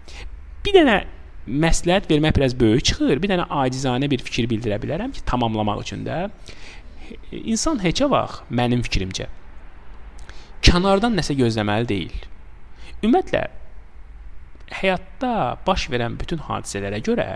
Bir 0.66 0.74
dənə 0.74 1.00
məsləhət 1.46 2.08
vermək 2.10 2.36
biraz 2.36 2.54
böyük 2.58 2.84
çıxır. 2.90 3.20
Bir 3.22 3.30
dənə 3.30 3.46
acizanə 3.62 4.10
bir 4.10 4.22
fikir 4.26 4.48
bildirə 4.50 4.80
bilərəm 4.82 5.14
ki, 5.14 5.22
tamamlamaq 5.28 5.84
üçün 5.84 6.02
də 6.06 6.26
insan 7.30 7.78
heçə 7.78 8.08
vaxt 8.10 8.48
mənim 8.50 8.82
fikrimcə 8.82 9.28
kənardan 10.66 11.14
nəsə 11.14 11.36
gözləməli 11.38 11.86
deyil. 11.86 12.16
Ümumiyyətlə 13.04 13.44
həyatda 14.80 15.32
baş 15.66 15.86
verən 15.92 16.16
bütün 16.18 16.42
hadisələrə 16.48 16.98
görə 17.06 17.26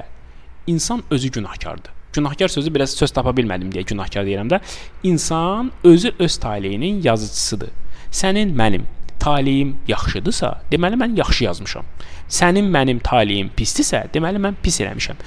insan 0.71 1.05
özü 1.11 1.31
günahkardır. 1.39 1.93
Günahkar 2.13 2.49
sözü 2.49 2.75
biraz 2.75 2.97
söz 2.99 3.13
tapa 3.15 3.31
bilmədim 3.37 3.71
deyə 3.71 3.87
günahkar 3.87 4.27
deyirəm 4.27 4.51
də. 4.51 4.59
İnsan 5.07 5.71
özü 5.85 6.11
öz 6.19 6.37
taleyinin 6.43 7.03
yazıcısıdır. 7.03 7.71
Sənin, 8.11 8.51
mənim 8.59 8.89
taleyim 9.23 9.77
yaxşıdırsa, 9.89 10.51
deməli 10.73 10.99
mən 11.01 11.17
yaxşı 11.19 11.45
yazmışam. 11.45 11.89
Sənin, 12.31 12.71
mənim 12.73 13.01
taleyim 13.05 13.51
pisdirsə, 13.57 14.07
deməli 14.15 14.41
mən 14.43 14.59
pis 14.63 14.81
eləmişəm. 14.85 15.21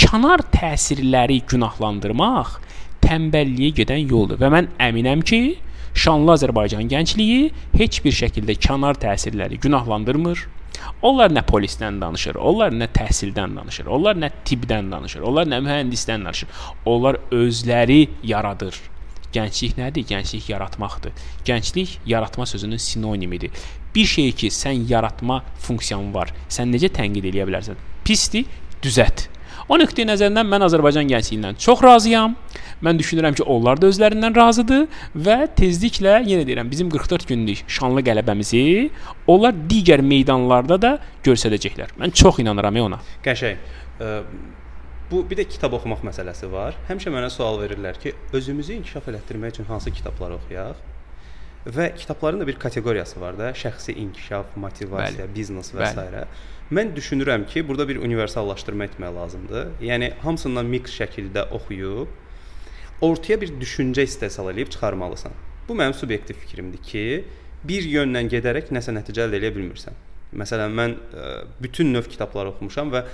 Kənar 0.00 0.42
təsirləri 0.54 1.42
günahlandırmaq 1.50 2.58
tənbəlliyə 3.04 3.74
gedən 3.80 4.08
yoldur 4.10 4.40
və 4.40 4.50
mən 4.54 4.70
əminəm 4.82 5.22
ki, 5.28 5.40
şanlı 5.94 6.34
Azərbaycan 6.38 6.88
gəncliyi 6.90 7.50
heç 7.78 8.00
bir 8.04 8.16
şəkildə 8.16 8.56
kənar 8.66 8.98
təsirləri 9.02 9.60
günahlandırmır. 9.62 10.46
Onlar 11.06 11.30
nə 11.32 11.44
polisdən 11.46 12.00
danışır, 12.02 12.38
onlar 12.40 12.74
nə 12.74 12.88
təhsildən 12.96 13.54
danışır, 13.60 13.86
onlar 13.92 14.18
nə 14.18 14.30
tibbdən 14.48 14.90
danışır, 14.92 15.22
onlar 15.28 15.46
nə 15.48 15.60
mühəndisdən 15.64 16.26
danışır. 16.26 16.50
Onlar 16.90 17.20
özləri 17.32 18.00
yaradır. 18.26 18.80
Gənclik 19.34 19.76
nədir? 19.78 20.06
Gənclik 20.08 20.48
yaratmaqdır. 20.52 21.12
Gənclik 21.46 21.98
yaratma 22.06 22.46
sözünün 22.46 22.76
sinonimidir. 22.76 23.50
Bir 23.94 24.06
şeyi 24.06 24.32
ki, 24.32 24.50
sən 24.54 24.86
yaratma 24.90 25.42
funksiyan 25.66 26.12
var. 26.14 26.32
Sən 26.48 26.70
necə 26.74 26.90
tənqid 26.94 27.26
edə 27.30 27.46
bilərsən? 27.48 27.78
Pisdir, 28.06 28.46
düzət. 28.82 29.28
O 29.68 29.78
nöqteyi 29.80 30.04
nəzərindən 30.08 30.48
mən 30.50 30.66
Azərbaycan 30.66 31.08
gəncliyindən 31.08 31.58
çox 31.62 31.82
razıyam. 31.84 32.34
Mən 32.84 32.98
düşünürəm 33.00 33.36
ki, 33.38 33.44
onlar 33.48 33.80
da 33.80 33.88
özlərindən 33.88 34.34
razıdır 34.36 34.82
və 35.26 35.36
tezliklə 35.56 36.18
yenə 36.26 36.44
deyirəm, 36.44 36.68
bizim 36.70 36.90
44 36.92 37.24
günlük 37.30 37.62
şanlı 37.78 38.02
qələbəmizi 38.04 38.64
onlar 39.30 39.54
digər 39.70 40.02
meydanlarda 40.04 40.80
da 40.82 40.92
göstərəcəklər. 41.24 41.96
Mən 42.02 42.12
çox 42.12 42.42
inanıram 42.44 42.82
ona. 42.84 43.00
Qəşəng. 43.24 43.56
Bu 45.10 45.20
bir 45.30 45.36
də 45.36 45.44
kitab 45.48 45.74
oxumaq 45.76 46.00
məsələsi 46.06 46.48
var. 46.52 46.76
Həmişə 46.88 47.12
mənə 47.12 47.28
sual 47.32 47.60
verirlər 47.60 47.98
ki, 48.00 48.14
özümüzü 48.32 48.78
inkişaf 48.80 49.08
elətdirmək 49.12 49.56
üçün 49.56 49.68
hansı 49.68 49.92
kitablar 49.92 50.36
oxuyaq? 50.38 50.80
Və 51.76 51.90
kitabların 51.96 52.40
da 52.40 52.46
bir 52.46 52.58
kateqoriyası 52.60 53.20
var 53.20 53.38
da, 53.38 53.50
şəxsi 53.56 53.94
inkişaf, 54.00 54.56
motivasiya, 54.60 55.26
Bəli. 55.26 55.34
biznes 55.36 55.72
və 55.76 55.92
s. 55.92 56.24
Mən 56.72 56.92
düşünürəm 56.96 57.46
ki, 57.48 57.62
burada 57.68 57.88
bir 57.88 58.00
universallaşdırma 58.00 58.84
etmək 58.88 59.14
lazımdır. 59.16 59.70
Yəni 59.84 60.10
hamısından 60.24 60.66
mix 60.72 60.92
şəkildə 60.96 61.48
oxuyub 61.56 62.08
ortaya 63.00 63.40
bir 63.40 63.52
düşüncə 63.60 64.04
istehsal 64.04 64.50
edib 64.52 64.68
çıxarmalısan. 64.72 65.32
Bu 65.68 65.76
mənim 65.76 65.94
subyektiv 65.94 66.34
fikrimdir 66.34 66.82
ki, 66.82 67.04
bir 67.64 67.86
yönlə 67.88 68.24
gedərək 68.32 68.72
nəsə 68.72 68.92
nəticə 68.96 69.26
əldə 69.26 69.40
edə 69.40 69.52
bilmirsən. 69.56 69.96
Məsələn, 70.36 70.72
mən 70.74 70.96
e, 70.96 71.28
bütün 71.62 71.92
növ 71.94 72.08
kitablar 72.10 72.50
oxumuşam 72.52 72.92
və 72.92 73.04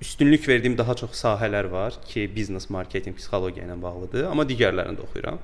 üstünlük 0.00 0.48
verdiyim 0.48 0.78
daha 0.78 0.94
çox 0.94 1.16
sahələr 1.24 1.70
var 1.72 1.94
ki, 2.08 2.30
biznes, 2.36 2.70
marketinq, 2.70 3.16
psixologiya 3.16 3.66
ilə 3.66 3.76
bağlıdır, 3.82 4.26
amma 4.30 4.44
digərlərini 4.48 4.98
də 4.98 5.06
oxuyuram. 5.06 5.38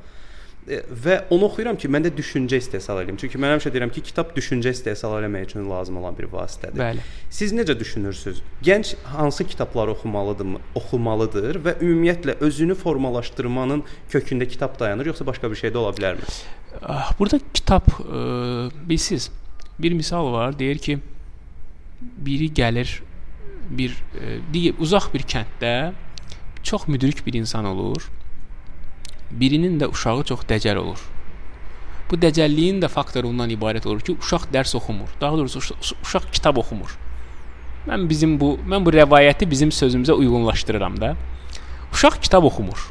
E, 0.68 0.78
və 1.04 1.16
onu 1.34 1.48
oxuyuram 1.48 1.78
ki, 1.80 1.88
məndə 1.90 2.12
düşüncə 2.14 2.60
istehsal 2.60 3.00
edim. 3.02 3.16
Çünki 3.18 3.40
mən 3.40 3.56
həmişə 3.56 3.72
deyirəm 3.74 3.90
ki, 3.94 4.04
kitab 4.10 4.30
düşüncə 4.36 4.70
istehsal 4.76 5.16
etmək 5.18 5.48
üçün 5.48 5.68
lazım 5.70 5.98
olan 5.98 6.14
bir 6.18 6.28
vasitədir. 6.30 6.78
Bəli. 6.78 7.04
Siz 7.30 7.54
necə 7.56 7.74
düşünürsüz? 7.78 8.42
Gənc 8.62 8.94
hansı 9.16 9.46
kitabları 9.48 9.96
oxumalıdır, 9.96 10.58
oxumalıdır 10.78 11.60
və 11.64 11.78
ümumiyyətlə 11.80 12.38
özünü 12.46 12.76
formalaşdırmanın 12.78 13.82
kökündə 14.12 14.48
kitab 14.48 14.78
dayanır, 14.78 15.10
yoxsa 15.10 15.26
başqa 15.26 15.50
bir 15.50 15.58
şey 15.64 15.72
də 15.74 15.82
ola 15.82 15.94
bilərmi? 15.96 16.28
Ah, 16.82 17.10
burada 17.18 17.40
kitab 17.52 17.88
ə, 17.98 18.04
e, 18.04 18.88
bilsiz, 18.88 19.30
bir 19.82 19.96
misal 19.98 20.30
var, 20.32 20.54
deyir 20.58 20.78
ki, 20.78 20.98
biri 22.00 22.52
gəlir 22.54 23.00
bir 23.78 23.94
ə, 23.94 24.22
e, 24.22 24.40
digər 24.54 24.80
uzaq 24.82 25.10
bir 25.14 25.26
kənddə 25.34 25.92
çox 26.62 26.88
müdrik 26.88 27.24
bir 27.26 27.34
insan 27.40 27.66
olur 27.66 28.10
birinin 29.32 29.78
də 29.80 29.88
uşağı 29.90 30.24
çox 30.28 30.44
dəcəl 30.48 30.78
olur. 30.82 31.00
Bu 32.10 32.18
dəcəlliyin 32.20 32.82
də 32.82 32.88
faktoru 32.92 33.30
ondan 33.32 33.50
ibarət 33.54 33.86
olur 33.88 34.02
ki, 34.04 34.16
uşaq 34.20 34.50
dərs 34.52 34.74
oxumur. 34.76 35.08
Daha 35.20 35.38
doğrusu 35.38 35.76
uşaq 36.02 36.28
kitab 36.32 36.58
oxumur. 36.60 36.96
Mən 37.88 38.08
bizim 38.08 38.36
bu 38.40 38.58
mən 38.68 38.84
bu 38.84 38.92
rəvayəti 38.94 39.48
bizim 39.50 39.72
sözümüzə 39.72 40.12
uyğunlaşdırıram 40.12 41.00
da. 41.00 41.14
Uşaq 41.92 42.20
kitab 42.22 42.44
oxumur. 42.44 42.90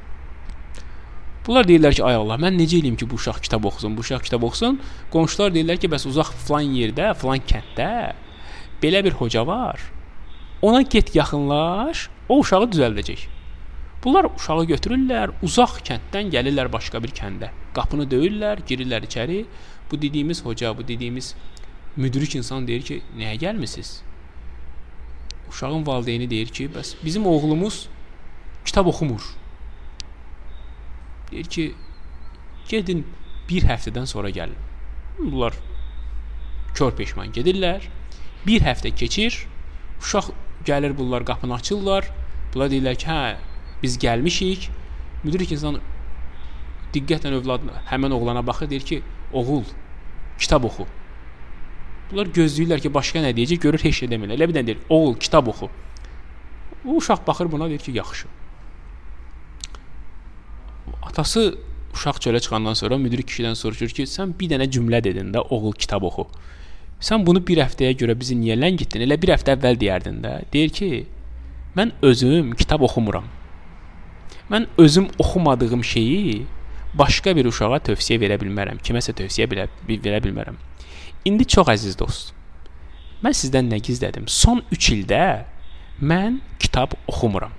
Bunlar 1.45 1.65
deyirlər 1.65 1.93
ki, 1.97 2.03
ay 2.05 2.15
Allah, 2.15 2.37
mən 2.37 2.57
necə 2.57 2.77
eləyim 2.81 2.97
ki, 2.97 3.07
bu 3.09 3.17
uşaq 3.17 3.39
kitab 3.45 3.63
oxusun, 3.65 3.95
bu 3.97 4.03
uşaq 4.05 4.25
kitab 4.27 4.43
oxusun? 4.45 4.77
Qonşular 5.13 5.53
deyirlər 5.53 5.79
ki, 5.81 5.89
bəs 5.89 6.05
uzaq 6.09 6.33
falan 6.47 6.73
yerdə, 6.77 7.13
falan 7.17 7.41
kənddə 7.41 7.87
belə 8.81 9.01
bir 9.05 9.17
hoca 9.17 9.45
var. 9.47 9.81
Ona 10.61 10.81
get 10.81 11.15
yaxınlaş, 11.15 12.09
o 12.29 12.39
uşağı 12.39 12.67
düzəldəcək. 12.73 13.25
Bunlar 14.03 14.27
uşağı 14.35 14.65
götürürlər, 14.69 15.33
uzaq 15.45 15.79
kənddən 15.87 16.29
gəlirlər 16.33 16.69
başqa 16.73 17.01
bir 17.01 17.13
kəndə. 17.17 17.49
Qapını 17.73 18.05
döyürlər, 18.09 18.61
girirlər 18.69 19.05
içəri. 19.07 19.45
Bu 19.91 20.01
dediyimiz 20.01 20.43
hoca, 20.45 20.77
bu 20.77 20.87
dediyimiz 20.87 21.35
müdrik 21.97 22.35
insan 22.35 22.67
deyir 22.67 22.85
ki, 22.85 23.01
nəyə 23.17 23.39
gəlmisiniz? 23.41 24.01
Uşağın 25.49 25.87
valideyni 25.87 26.29
deyir 26.29 26.47
ki, 26.47 26.69
bəs 26.75 26.93
bizim 27.05 27.25
oğlumuz 27.25 27.87
kitab 28.65 28.85
oxumur. 28.85 29.21
Deyir 31.31 31.45
ki, 31.45 31.73
gedin 32.69 33.05
bir 33.49 33.65
həftədən 33.65 34.05
sonra 34.05 34.29
gəlin. 34.29 34.57
Bunlar 35.19 35.57
kör 36.75 36.93
peşman 36.95 37.33
gedirlər. 37.33 37.89
Bir 38.47 38.61
həftə 38.61 38.93
keçir. 38.95 39.45
Uşaq 40.01 40.31
gəlir, 40.65 40.97
bunlar 40.97 41.25
qapını 41.25 41.55
açırlar. 41.55 42.09
Bunlar 42.53 42.69
deyirlər 42.71 42.97
ki, 42.99 43.07
hə, 43.07 43.21
Biz 43.83 43.97
gəlmişik. 43.97 44.69
Müdrik 45.23 45.51
insan 45.51 45.79
diqqətlə 46.93 47.33
övladına, 47.37 47.81
həmin 47.89 48.11
oğlana 48.11 48.45
baxır, 48.47 48.69
deyir 48.69 48.81
ki, 48.85 49.01
oğul, 49.33 49.63
kitab 50.39 50.65
oxu. 50.69 50.85
Bunlar 52.11 52.29
gözləyirlər 52.35 52.81
ki, 52.83 52.93
başqa 52.93 53.23
nə 53.23 53.31
deyəcək, 53.37 53.61
görür 53.63 53.85
heç 53.85 54.03
nə 54.03 54.11
demirlər. 54.11 54.37
Elə 54.37 54.49
bir 54.49 54.57
dənə 54.57 54.69
deyir, 54.69 54.81
oğul, 54.89 55.15
kitab 55.15 55.47
oxu. 55.47 55.69
O 56.85 56.97
uşaq 56.97 57.25
baxır 57.27 57.51
buna, 57.51 57.69
deyir 57.69 57.85
ki, 57.85 57.91
yaxşı. 57.97 58.27
Atası 61.01 61.45
uşaq 61.93 62.21
çölə 62.25 62.41
çıxandan 62.41 62.73
sonra 62.73 62.97
müdrik 62.97 63.29
kişidən 63.29 63.55
soruşur 63.55 63.93
ki, 63.97 64.09
sən 64.09 64.33
bir 64.39 64.51
dənə 64.51 64.69
cümlə 64.69 65.03
dedin 65.03 65.33
də, 65.33 65.45
oğul 65.49 65.73
kitab 65.73 66.03
oxu. 66.09 66.27
Sən 67.01 67.25
bunu 67.25 67.41
bir 67.45 67.63
həftəyə 67.63 67.95
görə 67.97 68.13
bizi 68.17 68.35
niyə 68.37 68.55
ləngitdin? 68.59 69.01
Elə 69.07 69.17
bir 69.21 69.33
həftə 69.33 69.55
əvvəl 69.55 69.79
deyərdin 69.81 70.19
də. 70.21 70.33
Deyir 70.53 70.73
ki, 70.75 70.89
mən 71.77 71.95
özüm 72.05 72.51
kitab 72.57 72.83
oxumuram. 72.85 73.25
Mən 74.51 74.67
özüm 74.77 75.07
oxumadığım 75.17 75.83
şeyi 75.83 76.45
başqa 76.93 77.33
bir 77.35 77.47
uşağa 77.49 77.79
tövsiyə 77.87 78.19
verə 78.21 78.37
bilmərəm. 78.41 78.81
Kiməsə 78.85 79.15
tövsiyə 79.17 79.47
bilə, 79.49 79.65
verə 79.87 80.19
bilmərəm. 80.21 80.59
İndi 81.25 81.47
çox 81.55 81.71
əziz 81.73 81.97
dost. 81.97 82.35
Mən 83.23 83.33
sizdən 83.37 83.69
nə 83.71 83.81
gizlədim? 83.81 84.27
Son 84.27 84.61
3 84.73 84.91
ildə 84.95 85.23
mən 86.01 86.39
kitab 86.59 86.93
oxumuram. 87.07 87.53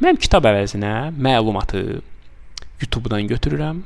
Mən 0.00 0.16
kitab 0.20 0.48
əvəzinə 0.48 1.12
məlumatı 1.12 2.00
YouTube-dan 2.80 3.28
götürürəm. 3.28 3.84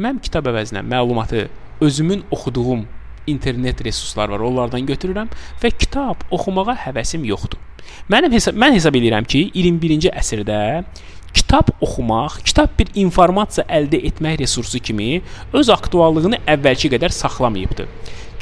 Mən 0.00 0.18
kitab 0.24 0.48
əvəzinə 0.48 0.80
məlumatı 0.88 1.46
özümün 1.84 2.24
oxuduğum 2.30 2.86
internet 3.26 3.84
resurslar 3.84 4.28
var, 4.32 4.40
onlardan 4.40 4.86
götürürəm 4.88 5.30
və 5.62 5.72
kitab 5.78 6.26
oxumağa 6.30 6.76
həvəsim 6.86 7.24
yoxdur. 7.28 7.60
Mənim 8.10 8.32
hesab 8.34 8.58
mən 8.58 8.76
hesab 8.76 8.96
edirəm 8.98 9.26
ki, 9.28 9.48
21-ci 9.54 10.12
əsrdə 10.12 10.60
kitab 11.32 11.72
oxumaq, 11.80 12.40
kitab 12.44 12.74
bir 12.78 12.90
informasiya 12.98 13.64
əldə 13.72 14.02
etmək 14.10 14.38
resursu 14.42 14.80
kimi 14.84 15.22
öz 15.56 15.72
aktuallığını 15.72 16.42
əvvəlki 16.54 16.92
qədər 16.92 17.14
saxlamayıbdı. 17.14 17.88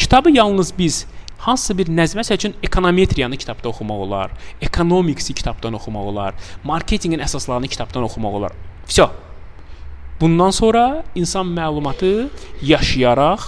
Kitabı 0.01 0.33
yalnız 0.35 0.73
biz 0.79 1.05
hansısa 1.45 1.77
bir 1.79 1.89
nəzmə 1.93 2.25
üçün 2.35 2.55
ekonometriyanı 2.63 3.37
kitabda 3.37 3.69
oxumaq 3.69 4.05
olar, 4.07 4.31
economics-i 4.61 5.35
kitabdan 5.35 5.75
oxumaq 5.79 6.13
olar, 6.13 6.35
marketinqin 6.65 7.23
əsaslarını 7.25 7.69
kitabdan 7.69 8.05
oxumaq 8.09 8.41
olar. 8.41 8.57
Vəsə. 8.89 9.09
Bundan 10.21 10.51
sonra 10.51 11.03
insan 11.15 11.47
məlumatı 11.47 12.29
yaşayaraq, 12.63 13.41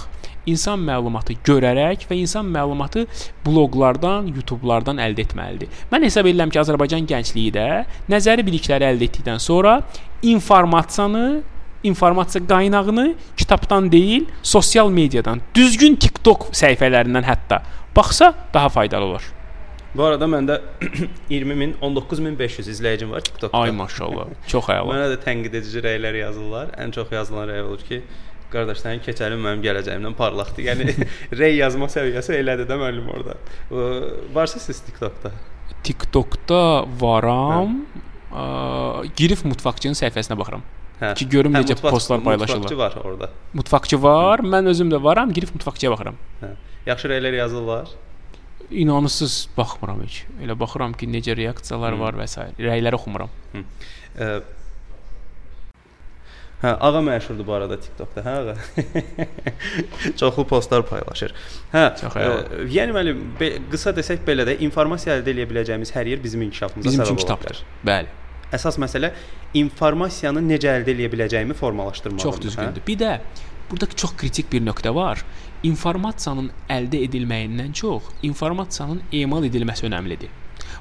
insan 0.49 0.81
məlumatı 0.83 1.35
görərək 1.45 2.07
və 2.09 2.17
insan 2.19 2.49
məlumatı 2.51 3.05
bloqlardan, 3.45 4.27
YouTube-lardan 4.33 5.01
əldə 5.03 5.27
etməlidir. 5.27 5.71
Mən 5.91 6.07
hesab 6.07 6.29
edirəm 6.29 6.53
ki, 6.53 6.61
Azərbaycan 6.63 7.07
gəncliyi 7.09 7.53
də 7.55 7.67
nəzəri 8.11 8.45
bilikləri 8.47 8.87
əldə 8.91 9.09
etdikdən 9.09 9.41
sonra 9.43 9.79
informasiyanı 10.23 11.43
informasiya 11.83 12.47
qaynağını 12.47 13.15
kitabdan 13.37 13.91
deyil, 13.91 14.25
sosial 14.43 14.89
mediadan, 14.89 15.41
düzgün 15.55 15.95
TikTok 15.99 16.49
səhifələrindən 16.55 17.27
hətta 17.27 17.63
baxsa 17.95 18.33
daha 18.53 18.69
faydalı 18.69 19.11
olar. 19.11 19.25
Bu 19.93 20.05
arada 20.07 20.25
məndə 20.25 20.57
20 21.29 21.55
min, 21.61 21.75
19500 21.81 22.67
izləyicim 22.67 23.11
var 23.13 23.21
TikTokda. 23.21 23.57
Ay 23.57 23.71
maşallah. 23.71 24.31
Çox 24.49 24.69
əla. 24.73 24.89
Mənə 24.89 25.09
də 25.11 25.19
tənqid 25.25 25.59
edici 25.59 25.83
rəylər 25.85 26.17
yazırlar. 26.23 26.71
Ən 26.81 26.95
çox 26.95 27.11
yazılan 27.13 27.51
rəy 27.51 27.61
olur 27.67 27.83
ki, 27.89 28.01
qardaş 28.53 28.83
sənin 28.83 29.01
keçəlin 29.05 29.41
mənim 29.41 29.63
gələcəyimdən 29.65 30.15
parlaqdır. 30.19 30.67
Yəni 30.69 31.07
rey 31.41 31.57
yazma 31.59 31.89
səviyyəsi 31.91 32.37
elədir 32.39 32.69
də 32.69 32.77
müəllim 32.79 33.09
orada. 33.13 33.37
Varsa 34.35 34.61
siz 34.63 34.79
TikTokda? 34.87 35.33
TikTokda 35.83 36.61
varam. 37.01 37.81
Ə, 38.33 38.45
girif 39.19 39.43
mutfaqçının 39.45 39.97
səhifəsinə 39.99 40.37
baxıram. 40.39 40.63
Hə. 41.01 41.11
Ki 41.19 41.27
görüm 41.29 41.53
hə, 41.57 41.63
necə 41.63 41.75
mutfaq, 41.75 41.97
postlar 41.97 42.23
paylaşırlar. 42.23 42.63
Mutfaqçı 42.69 42.79
var 42.79 43.11
orada. 43.11 43.29
Mutfaqçı 43.53 44.01
var. 44.03 44.45
Mən 44.55 44.69
özüm 44.71 44.93
də 44.93 45.01
varam. 45.03 45.33
Girif 45.35 45.53
mutfaqçıya 45.57 45.91
baxıram. 45.93 46.17
Hə. 46.41 46.55
Yaxşı 46.87 47.11
rəylər 47.11 47.37
yazırlar 47.41 47.93
inanırsız 48.73 49.49
baxmıram 49.57 50.01
heç. 50.03 50.23
Elə 50.43 50.55
baxıram 50.59 50.93
ki, 50.97 51.07
necə 51.07 51.35
reaksiyalar 51.37 51.95
Hı. 51.95 51.99
var 51.99 52.17
və 52.19 52.27
s. 52.27 52.47
rəyləri 52.59 52.97
oxumuram. 52.97 53.31
Hı. 53.53 53.63
Ə, 54.17 54.29
Hə, 56.63 56.73
ağa 56.79 57.01
məşhurdur 57.03 57.47
bu 57.47 57.53
arada 57.57 57.77
TikTokda, 57.79 58.23
hə 58.23 58.33
ağa. 58.39 58.55
Çoxlu 60.19 60.45
postlar 60.47 60.85
paylaşır. 60.87 61.35
Hə, 61.73 61.85
Çox 61.99 62.15
ə, 62.15 62.27
yəni 62.71 62.95
müəllim, 62.95 63.23
qısa 63.71 63.91
desək 63.97 64.23
belə 64.27 64.47
də 64.47 64.57
informasiya 64.63 65.19
əldə 65.19 65.35
edə 65.35 65.47
biləcəyimiz 65.51 65.91
hər 65.95 66.13
yer 66.13 66.23
bizim 66.23 66.45
inkişafımıza 66.47 66.89
bizim 66.89 67.03
səbəb 67.03 67.25
ola 67.27 67.39
bilər. 67.43 67.63
Bəli. 67.89 68.13
Əsas 68.55 68.77
məsələ 68.79 69.11
informasiyanı 69.59 70.43
necə 70.45 70.71
əldə 70.77 70.95
edə 70.95 71.09
biləcəyimi 71.11 71.57
formalaşdırmaqdır. 71.57 72.23
Çox 72.23 72.39
düzgündür. 72.47 72.79
Hə? 72.79 72.87
Bir 72.87 73.01
də 73.01 73.17
burada 73.71 73.89
çox 73.95 74.15
kritik 74.21 74.51
bir 74.53 74.63
nöqtə 74.63 74.93
var 74.95 75.25
informasiyanın 75.63 76.49
əldə 76.71 76.99
edilməyindən 77.07 77.71
çox 77.75 78.09
informasiyanın 78.27 79.01
emal 79.23 79.45
edilməsi 79.47 79.87
önəmlidir. 79.87 80.31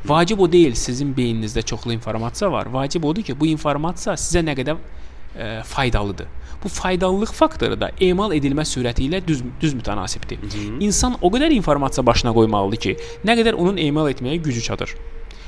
Vacib 0.07 0.41
o 0.43 0.49
deyil 0.51 0.75
sizin 0.79 1.13
beyninizdə 1.15 1.63
çoxlu 1.63 1.93
informasiya 1.95 2.51
var. 2.53 2.67
Vacib 2.73 3.05
odur 3.05 3.23
ki, 3.23 3.39
bu 3.39 3.47
informasiya 3.47 4.17
sizə 4.19 4.43
nə 4.43 4.57
qədər 4.59 4.81
e, 5.39 5.63
faydalıdır. 5.63 6.27
Bu 6.65 6.69
faydalılıq 6.69 7.33
faktoru 7.35 7.81
da 7.81 7.91
emal 8.01 8.33
edilmə 8.33 8.63
sürəti 8.69 9.09
ilə 9.09 9.23
düz 9.27 9.43
düz 9.61 9.75
mütənasibdir. 9.75 10.39
Hı 10.43 10.47
-hı. 10.47 10.85
İnsan 10.85 11.17
o 11.23 11.29
qədər 11.31 11.53
informasiya 11.53 12.07
başına 12.07 12.33
qoymalıdır 12.33 12.77
ki, 12.77 12.97
nə 13.25 13.35
qədər 13.39 13.53
onun 13.53 13.77
emal 13.77 14.11
etməyə 14.11 14.37
gücü 14.37 14.63
çatır. 14.63 14.95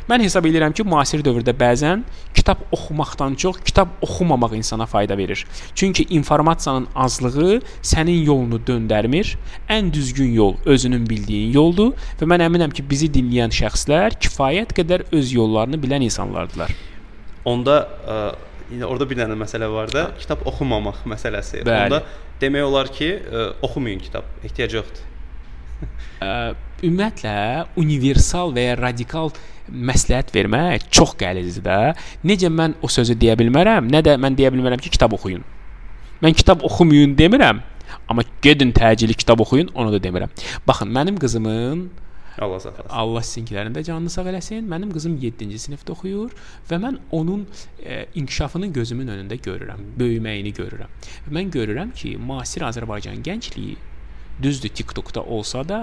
Mən 0.04 0.20
hesab 0.20 0.44
edirəm 0.44 0.74
ki, 0.76 0.84
müasir 0.84 1.22
dövrdə 1.24 1.54
bəzən 1.56 2.02
kitab 2.36 2.66
oxumaqdan 2.76 3.34
çox 3.40 3.56
kitab 3.64 3.88
oxumamaq 4.04 4.52
insana 4.56 4.86
fayda 4.86 5.16
verir. 5.18 5.46
Çünki 5.74 6.04
informasiyanın 6.10 6.88
azlığı 6.94 7.60
sənin 7.82 8.24
yolunu 8.24 8.60
döndərmir. 8.66 9.36
Ən 9.68 9.92
düzgün 9.92 10.32
yol 10.32 10.54
özünün 10.64 11.06
bildiyin 11.08 11.52
yoldur 11.52 11.94
və 12.20 12.28
mən 12.28 12.44
əminəm 12.48 12.76
ki, 12.76 12.84
bizi 12.90 13.08
dinləyən 13.08 13.54
şəxslər 13.60 14.18
kifayət 14.20 14.76
qədər 14.76 15.06
öz 15.12 15.32
yollarını 15.32 15.80
bilən 15.80 16.04
insanlardılar. 16.04 16.74
Onda 17.44 17.80
ə, 18.04 18.18
indi 18.74 18.86
orada 18.86 19.08
bir 19.08 19.18
dənə 19.22 19.38
məsələ 19.38 19.70
var 19.72 19.92
da, 19.94 20.04
kitab 20.20 20.44
oxumamaq 20.50 21.04
məsələsi. 21.10 21.62
Bəli. 21.64 21.88
Onda 21.88 22.02
demək 22.42 22.68
olar 22.68 22.90
ki, 22.92 23.10
ə, 23.14 23.48
oxumayın 23.66 24.02
kitab, 24.04 24.28
ehtiyac 24.44 24.76
yoxdur. 24.80 25.10
Ə, 26.22 26.30
ümumiyyətlə 26.84 27.34
universal 27.80 28.54
və 28.54 28.68
ya 28.68 28.78
radikal 28.80 29.32
məsləhət 29.68 30.32
vermək 30.34 30.88
çox 30.92 31.14
qəlizdir 31.20 31.64
də. 31.64 31.78
Necə 32.26 32.50
mən 32.52 32.76
o 32.84 32.90
sözü 32.92 33.16
deyə 33.20 33.36
bilmərəm, 33.40 33.88
nə 33.92 34.02
də 34.04 34.16
mən 34.20 34.36
deyə 34.38 34.52
bilmərəm 34.54 34.82
ki, 34.82 34.92
kitab 34.94 35.16
oxuyun. 35.16 35.44
Mən 36.24 36.36
kitab 36.36 36.62
oxumayın 36.64 37.16
demirəm, 37.18 37.60
amma 38.08 38.24
gedin 38.44 38.72
təcili 38.76 39.16
kitab 39.16 39.42
oxuyun, 39.44 39.70
onu 39.74 39.94
da 39.94 40.00
demirəm. 40.02 40.32
Baxın, 40.68 40.92
mənim 40.94 41.18
qızımın 41.20 41.88
Allah 42.38 42.60
saxlasın. 42.60 42.90
Allah 42.90 43.22
sizinkilərin 43.28 43.74
də 43.76 43.84
canını 43.86 44.10
sağ 44.10 44.26
eləsin. 44.32 44.68
Mənim 44.70 44.92
qızım 44.94 45.16
7-ci 45.22 45.60
sinifdə 45.66 45.94
oxuyur 45.94 46.34
və 46.70 46.80
mən 46.82 47.00
onun 47.14 47.46
e, 47.78 48.04
inkişafını 48.14 48.72
gözümün 48.74 49.12
önündə 49.14 49.38
görürəm, 49.44 49.82
böyüməyini 50.00 50.54
görürəm. 50.58 50.94
Və 51.28 51.34
mən 51.38 51.52
görürəm 51.54 51.94
ki, 51.94 52.16
müasir 52.18 52.66
Azərbaycan 52.66 53.22
gəncliyi 53.26 53.76
düzdür 54.42 54.68
TikTokda 54.68 55.22
olsa 55.22 55.62
da 55.68 55.80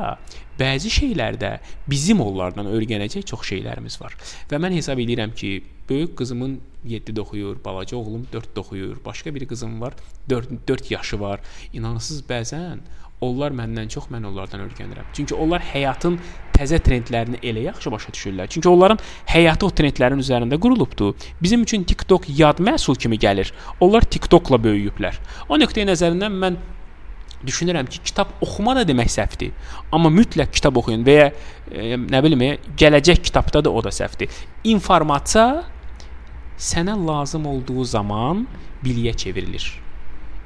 bəzi 0.60 0.92
şeylərdə 0.92 1.54
bizim 1.90 2.22
onlardan 2.22 2.68
öyrənəcək 2.68 3.24
çox 3.32 3.46
şeylərimiz 3.48 4.02
var. 4.02 4.18
Və 4.52 4.60
mən 4.60 4.76
hesab 4.76 5.00
edirəm 5.00 5.32
ki, 5.36 5.54
böyük 5.90 6.18
qızımın 6.20 6.60
7-də 6.86 7.20
oxuyur, 7.22 7.60
balaca 7.66 7.98
oğlum 7.98 8.28
4-də 8.34 8.60
oxuyur, 8.60 8.98
başqa 9.06 9.36
bir 9.36 9.48
qızım 9.48 9.82
var, 9.82 9.94
4 10.30 10.68
4 10.68 10.92
yaşı 10.92 11.20
var. 11.20 11.42
İnanırsız 11.74 12.24
bəzən 12.30 12.84
onlar 13.22 13.54
məndən 13.54 13.90
çox 13.94 14.08
mən 14.10 14.26
onlardan 14.26 14.64
öyrənirəm. 14.66 15.10
Çünki 15.14 15.36
onlar 15.38 15.62
həyatın 15.62 16.18
təzə 16.56 16.80
trendlərini 16.82 17.38
elə 17.46 17.68
yaxşı 17.68 17.92
başa 17.94 18.14
düşürlər. 18.16 18.50
Çünki 18.50 18.70
onların 18.70 19.00
həyatı 19.30 19.68
o 19.68 19.70
trendlərin 19.78 20.22
üzərində 20.24 20.58
qurulubdu. 20.62 21.14
Bizim 21.42 21.64
üçün 21.68 21.86
TikTok 21.86 22.26
yad 22.40 22.60
məhsul 22.60 22.98
kimi 22.98 23.20
gəlir. 23.22 23.54
Onlar 23.80 24.08
TikTokla 24.10 24.58
böyüyüblər. 24.64 25.20
O 25.50 25.60
nöqteyi 25.62 25.86
nəzərindən 25.90 26.40
mən 26.44 26.58
düşünürəm 27.46 27.90
ki, 27.90 28.02
kitab 28.06 28.34
oxuma 28.42 28.76
da 28.78 28.86
demək 28.90 29.14
səhvdir. 29.14 29.54
Amma 29.94 30.10
mütləq 30.14 30.54
kitab 30.58 30.82
oxuyun 30.82 31.06
və 31.06 31.18
ya 31.18 31.30
e, 31.72 31.98
nə 32.02 32.24
bilim, 32.26 32.44
gələcək 32.78 33.22
kitabda 33.30 33.64
da 33.66 33.74
o 33.74 33.86
da 33.86 33.94
səhvdir. 33.94 34.34
İnformasiya 34.74 35.64
sənə 36.62 36.98
lazım 37.06 37.46
olduğu 37.54 37.86
zaman 37.96 38.46
biliyə 38.86 39.16
çevrilir. 39.18 39.72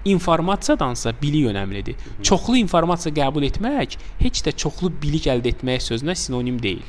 İnformasiyadansa 0.05 1.13
bilik 1.21 1.47
önəmlidir. 1.49 1.95
Çoxlu 2.21 2.57
informasiya 2.57 3.15
qəbul 3.15 3.47
etmək 3.47 3.97
heç 4.19 4.43
də 4.45 4.53
çoxlu 4.53 4.91
bilik 5.01 5.25
əldə 5.33 5.55
etmək 5.55 5.81
sözünə 5.81 6.15
sinonim 6.15 6.61
deyil. 6.61 6.85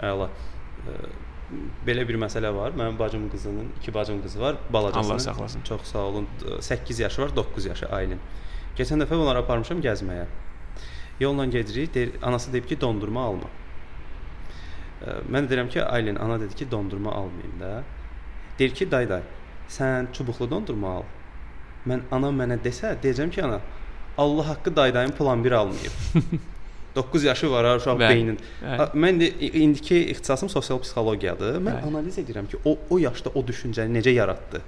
Əla. 0.00 0.30
Belə 1.86 2.06
bir 2.08 2.16
məsələ 2.22 2.54
var. 2.54 2.72
Mənim 2.78 2.98
bacım 2.98 3.28
qızının, 3.30 3.68
iki 3.80 3.94
bacım 3.94 4.22
qızı 4.22 4.40
var, 4.40 4.56
balacasının. 4.72 5.12
Allah 5.12 5.18
saxlasın. 5.18 5.62
Çox 5.62 5.82
sağ 5.82 5.98
olun. 5.98 6.28
8 6.60 6.98
yaşı 6.98 7.22
var, 7.22 7.36
9 7.36 7.66
yaşı 7.66 7.86
Aylin. 7.86 8.20
Keçən 8.78 9.02
dəfə 9.02 9.18
onları 9.18 9.42
aparmışam 9.44 9.82
gəzməyə. 9.84 10.24
Yolla 11.20 11.44
gedirik, 11.44 11.94
deyir, 11.94 12.12
anası 12.22 12.52
deyib 12.52 12.66
ki, 12.66 12.80
dondurma 12.80 13.24
alma. 13.24 13.48
Mən 15.32 15.48
deyirəm 15.50 15.68
ki, 15.68 15.82
Aylin, 15.84 16.16
ana 16.16 16.40
dedi 16.40 16.54
ki, 16.54 16.70
dondurma 16.70 17.12
almayım 17.12 17.60
da. 17.60 17.82
Deyir 18.58 18.74
ki, 18.74 18.90
day 18.90 19.08
day, 19.08 19.22
sən 19.68 20.12
çubuqlu 20.12 20.50
dondurma 20.50 20.96
al. 20.96 21.02
Mən 21.88 22.04
ana 22.12 22.32
mənə 22.34 22.58
desə, 22.64 22.94
deyəcəm 23.02 23.30
ki, 23.34 23.42
ana, 23.44 23.60
Allah 24.18 24.48
haqqı 24.48 24.76
daydayın 24.76 25.12
plan 25.16 25.44
1 25.44 25.52
almayıb. 25.52 25.92
9 26.96 27.24
yaşı 27.24 27.50
var 27.50 27.66
ha 27.66 27.76
uşaq 27.76 28.00
Bəli. 28.00 28.08
beynin. 28.08 28.38
Bəli. 28.62 28.90
Mən 29.04 29.20
də 29.22 29.30
indiki 29.62 30.00
ixtisasım 30.10 30.48
sosial 30.48 30.80
psixologiyadır. 30.82 31.60
Mən 31.62 31.78
Bəli. 31.78 31.88
analiz 31.88 32.18
edirəm 32.18 32.50
ki, 32.50 32.58
o 32.64 32.78
o 32.90 32.98
yaşda 32.98 33.30
o 33.34 33.44
düşüncəni 33.46 33.98
necə 34.00 34.10
yaratdı 34.10 34.60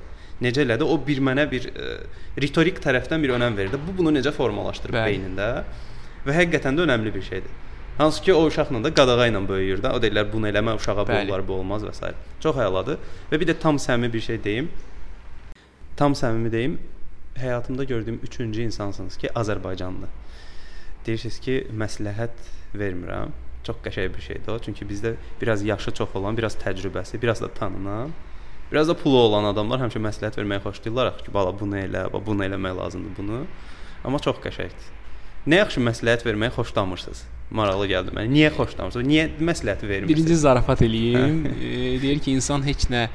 necə 0.42 0.64
elədi? 0.66 0.87
O 0.87 0.98
bir 1.07 1.20
mənə 1.25 1.46
bir 1.51 1.68
e, 1.70 1.88
ritorik 2.42 2.81
tərəfdən 2.83 3.22
bir 3.22 3.35
önəm 3.37 3.57
verdi. 3.59 3.81
Bu 3.87 3.94
bunu 3.98 4.12
necə 4.14 4.33
formalaşdırıb 4.35 4.96
Bəli. 4.96 5.18
beynində 5.18 5.48
və 6.27 6.37
həqiqətən 6.38 6.79
də 6.79 6.87
önəmli 6.87 7.12
bir 7.14 7.27
şeydir. 7.29 7.61
Hansı 7.98 8.22
ki 8.25 8.35
o 8.35 8.46
uşaqla 8.48 8.81
da 8.85 8.90
qadağa 8.94 9.29
ilə 9.29 9.42
böyüyür 9.48 9.83
da. 9.85 9.92
O 9.96 10.01
deyirlər 10.03 10.31
bunu 10.33 10.48
eləmə 10.48 10.77
uşağa 10.79 11.05
bu 11.09 11.18
olar, 11.18 11.44
bu 11.48 11.59
olmaz 11.61 11.85
və 11.85 11.92
s. 11.94 12.14
Çox 12.40 12.57
əladır. 12.57 12.98
Və 13.31 13.40
bir 13.40 13.51
də 13.53 13.59
tam 13.61 13.77
səmimi 13.77 14.12
bir 14.12 14.25
şey 14.29 14.40
deyim. 14.44 14.70
Tam 15.96 16.16
səmimi 16.18 16.53
deyim. 16.53 16.79
Həyatımda 17.37 17.85
gördüyüm 17.85 18.21
3-cü 18.27 18.66
insansınız 18.68 19.16
ki, 19.16 19.31
Azərbaycanlı. 19.35 20.11
Deyirsiniz 21.07 21.38
ki, 21.40 21.57
məsləhət 21.73 22.51
vermirəm. 22.75 23.33
Çox 23.66 23.79
qəşəng 23.85 24.12
bir 24.16 24.27
şeydir 24.27 24.53
o. 24.53 24.59
Çünki 24.59 24.87
bizdə 24.87 25.14
biraz 25.40 25.62
yaşı 25.62 25.95
çox 25.95 26.16
olan, 26.18 26.37
biraz 26.37 26.59
təcrübəsi, 26.59 27.23
biraz 27.23 27.40
da 27.40 27.49
tanınan 27.49 28.12
Biraz 28.73 28.88
da 28.88 28.95
pulu 28.97 29.18
olan 29.21 29.45
adamlar 29.45 29.83
həmişə 29.83 30.01
məsləhət 30.01 30.38
verməyi 30.38 30.62
xoşlayırlar 30.64 31.11
axı 31.11 31.27
ki, 31.27 31.33
bala 31.35 31.51
bunu 31.61 31.77
elə, 31.77 32.07
bunu 32.25 32.47
eləmək 32.47 32.79
lazımdır 32.79 33.18
bunu. 33.18 33.40
Amma 34.01 34.21
çox 34.25 34.38
qəşəngdir. 34.40 34.87
Nə 35.45 35.59
yaxşı 35.59 35.83
məsləhət 35.85 36.25
verməyi 36.25 36.55
xoşlamırsınız. 36.57 37.21
Maraqlı 37.53 37.88
gəldi 37.91 38.15
mənə. 38.17 38.31
Niyə 38.33 38.51
xoşlamırsan? 38.57 39.07
Niyə 39.09 39.29
məsləhət 39.41 39.85
vermirsən? 39.87 40.12
Birinci 40.12 40.37
zarafat 40.41 40.83
eləyim. 40.87 41.43
e, 41.53 41.73
deyir 42.03 42.23
ki, 42.25 42.37
insan 42.38 42.65
heç 42.67 42.88
nə 42.93 43.07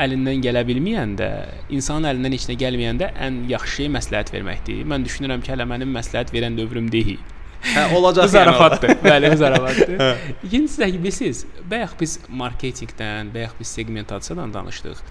əlindən 0.00 0.40
gələ 0.44 0.62
bilməyəndə, 0.68 1.28
insanın 1.76 2.08
əlindən 2.12 2.36
heç 2.36 2.46
nə 2.50 2.56
gəlməyəndə 2.60 3.10
ən 3.26 3.42
yaxşı 3.50 3.82
şey 3.82 3.92
məsləhət 3.96 4.32
verməkdir. 4.34 4.80
Mən 4.88 5.04
düşünürəm 5.06 5.44
ki, 5.44 5.52
hələ 5.54 5.66
mənim 5.68 5.92
məsləhət 5.96 6.32
verən 6.34 6.56
dövrüm 6.58 6.88
deyil. 6.92 7.20
Hə, 7.60 7.90
olacaq. 7.92 8.24
Bu 8.24 8.32
zarafatdır. 8.32 8.90
Bəli, 9.04 9.36
zarafatdır. 9.36 10.20
İkincisi 10.44 10.80
də 10.80 10.90
ki, 10.92 11.00
bilirsiniz, 11.02 11.42
bayaq 11.70 11.92
biz 12.00 12.16
marketinqdən, 12.42 13.34
bayaq 13.34 13.58
biz 13.60 13.74
segmentasiyadan 13.76 14.54
danışdıq. 14.54 15.02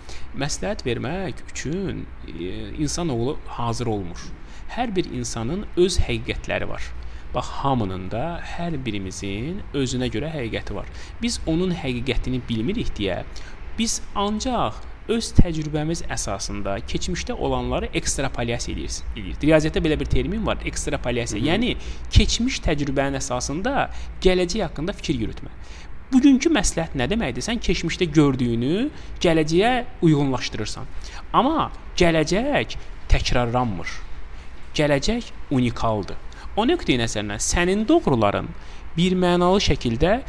Məsləhət 0.41 0.82
vermək 0.88 1.43
üçün 1.52 2.08
e, 2.28 2.50
insanoğlu 2.82 3.38
hazır 3.60 3.93
olmur. 3.93 4.24
Hər 4.74 4.95
bir 4.95 5.12
insanın 5.13 5.67
öz 5.78 6.00
həqiqətləri 6.08 6.69
var. 6.69 6.89
Bax 7.33 7.49
hamının 7.61 8.09
da 8.11 8.39
hər 8.55 8.77
birimizin 8.85 9.61
özünə 9.77 10.09
görə 10.09 10.31
həqiqəti 10.33 10.75
var. 10.75 10.87
Biz 11.21 11.41
onun 11.47 11.75
həqiqətini 11.77 12.41
bilmirik 12.49 12.93
deyə 12.97 13.23
biz 13.77 14.01
ancaq 14.15 14.79
öz 15.09 15.27
təcrübəmiz 15.37 16.03
əsasında 16.13 16.75
keçmişdə 16.89 17.33
olanları 17.33 17.89
ekstrapolyasiya 17.97 18.75
edirik. 18.75 19.43
Riyaziyyatda 19.43 19.81
belə 19.85 19.97
bir 19.99 20.05
termin 20.05 20.45
var, 20.45 20.59
ekstrapolyasiya. 20.65 21.41
Yəni 21.53 21.75
keçmiş 22.13 22.59
təcrübənin 22.65 23.17
əsasında 23.17 23.89
gələcək 24.25 24.65
haqqında 24.67 24.93
fikir 24.99 25.21
yürütmə. 25.23 25.53
Bugünkü 26.13 26.49
məsləhət 26.53 26.95
nə 26.97 27.05
deməkdir? 27.09 27.45
Sən 27.45 27.61
keçmişdə 27.61 28.09
gördüyünü 28.13 28.89
gələcəyə 29.21 29.73
uyğunlaşdırırsan. 30.05 30.89
Amma 31.33 31.69
gələcək 31.97 32.77
təkrarlanmır. 33.09 33.93
Gələcək 34.77 35.29
unikaldır. 35.53 36.17
O 36.57 36.65
nöqteyi 36.65 36.99
nəzərdən 36.99 37.41
sənin 37.43 37.85
doğruların 37.88 38.47
bir 38.97 39.15
mənalı 39.15 39.62
şəkildə 39.69 40.19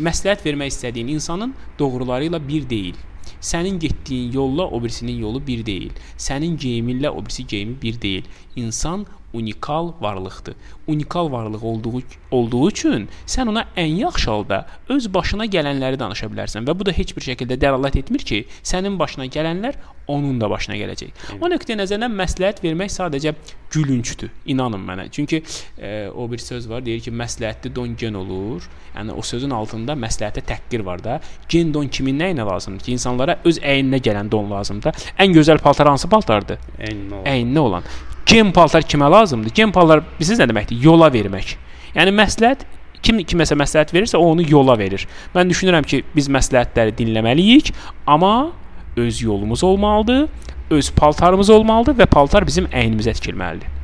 məsləhət 0.00 0.44
vermək 0.46 0.74
istədiyin 0.74 1.10
insanın 1.16 1.54
doğruları 1.78 2.30
ilə 2.30 2.40
bir 2.48 2.68
deyil. 2.70 2.98
Sənin 3.40 3.78
getdiyin 3.80 4.32
yolla 4.32 4.66
o 4.68 4.82
birisinin 4.82 5.18
yolu 5.20 5.40
bir 5.46 5.64
deyil. 5.66 5.90
Sənin 6.16 6.56
geyiminlə 6.60 7.08
o 7.08 7.24
birisi 7.24 7.46
geyimi 7.46 7.76
bir 7.82 8.00
deyil. 8.00 8.24
İnsan 8.56 9.06
unikal 9.32 9.92
varlıqdır. 10.00 10.54
Unikal 10.86 11.32
varlıq 11.32 11.64
olduğu 11.64 12.02
olduğu 12.30 12.68
üçün 12.68 13.08
sən 13.26 13.48
ona 13.48 13.64
ən 13.76 13.96
yaxşı 14.00 14.30
halda 14.30 14.66
öz 14.88 15.14
başına 15.14 15.46
gələnləri 15.46 15.98
danışa 15.98 16.26
bilərsən 16.26 16.66
və 16.66 16.78
bu 16.78 16.86
da 16.86 16.94
heç 16.94 17.14
bir 17.16 17.26
şəkildə 17.28 17.58
dəlalət 17.60 17.98
etmir 17.98 18.26
ki, 18.26 18.44
sənin 18.62 18.98
başına 18.98 19.26
gələnlər 19.26 19.78
onun 20.10 20.40
da 20.40 20.50
başına 20.50 20.76
gələcək. 20.76 21.38
O 21.40 21.48
nöqteyi 21.50 21.78
nəzərdən 21.78 22.14
məsləhət 22.18 22.62
vermək 22.64 22.90
sadəcə 22.94 23.34
gülüncdür. 23.70 24.30
İnanın 24.50 24.82
mənə. 24.86 25.06
Çünki 25.14 25.42
e, 25.78 26.08
o 26.08 26.26
bir 26.30 26.42
söz 26.42 26.68
var, 26.70 26.84
deyir 26.86 27.00
ki, 27.04 27.12
məsləhətli 27.14 27.74
don 27.74 27.94
gen 27.96 28.18
olur. 28.18 28.66
Yəni 28.96 29.14
o 29.14 29.22
sözün 29.22 29.54
altında 29.54 29.94
məsləhətə 29.94 30.42
təhqir 30.46 30.84
var 30.86 31.04
da. 31.04 31.20
Gen 31.48 31.74
don 31.74 31.88
kimin 31.88 32.18
nəyinə 32.18 32.46
lazımdır 32.46 32.88
ki, 32.88 32.98
insanlara 32.98 33.38
öz 33.44 33.62
əyninə 33.62 34.02
gələn 34.02 34.30
don 34.30 34.50
lazımdır. 34.50 35.10
Ən 35.18 35.36
gözəl 35.36 35.62
paltar 35.62 35.92
hansı 35.92 36.10
paltardır? 36.10 36.58
Əyninə 36.78 37.20
olan. 37.20 37.28
Əyninə 37.30 37.68
olan. 37.68 37.92
Gen 38.26 38.52
paltar 38.52 38.82
kimə 38.82 39.10
lazımdır? 39.10 39.54
Gen 39.54 39.72
paltar 39.72 40.04
bilirsiniz 40.18 40.42
nə 40.42 40.48
deməkdir? 40.50 40.78
Yola 40.84 41.10
vermək. 41.12 41.56
Yəni 41.94 42.12
məsləhət 42.14 42.66
kim 43.04 43.20
kiməsə 43.24 43.56
məsləhət 43.58 43.94
verirsə, 43.96 44.20
o 44.20 44.30
onu 44.34 44.44
yola 44.46 44.76
verir. 44.78 45.06
Mən 45.34 45.50
düşünürəm 45.50 45.86
ki, 45.88 46.02
biz 46.14 46.28
məsləhətləri 46.32 46.94
dinləməliyik, 46.98 47.72
amma 48.06 48.52
öz 49.00 49.22
yolumuz 49.22 49.64
olmalıdır, 49.64 50.28
öz 50.70 50.90
paltarımız 50.96 51.50
olmalıdır 51.50 51.98
və 52.02 52.06
paltar 52.10 52.46
bizim 52.46 52.68
əynimizə 52.70 53.16
tikilməlidir. 53.18 53.76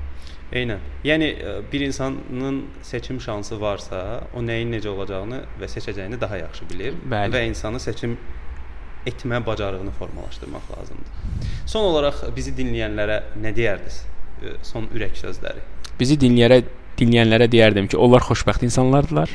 Eynən. 0.56 0.82
Yəni 1.04 1.26
e, 1.42 1.54
bir 1.72 1.80
insanın 1.88 2.64
seçim 2.82 3.20
şansı 3.20 3.60
varsa, 3.60 4.22
o 4.34 4.42
nəyin 4.46 4.70
necə 4.76 4.88
olacağını 4.88 5.40
və 5.60 5.68
seçəcəyini 5.70 6.20
daha 6.20 6.38
yaxşı 6.44 6.68
bilir 6.70 6.94
Bəli. 7.02 7.34
və 7.34 7.42
insanı 7.48 7.80
seçim 7.82 8.14
etmə 9.06 9.40
bacarığını 9.46 9.90
formalaşdırmaq 9.98 10.70
lazımdır. 10.76 11.48
Son 11.66 11.88
olaraq 11.90 12.22
bizi 12.36 12.54
dinləyənlərə 12.54 13.18
nə 13.42 13.52
deyərdiniz? 13.56 14.04
E, 14.42 14.56
Son 14.66 14.88
ürək 14.94 15.16
sözləri. 15.20 15.62
Bizi 16.00 16.18
dinləyərə 16.20 16.62
dinləyənlərə 16.96 17.48
deyərdim 17.52 17.88
ki, 17.92 17.98
onlar 18.00 18.24
xoşbəxt 18.24 18.64
insanlardılar. 18.66 19.32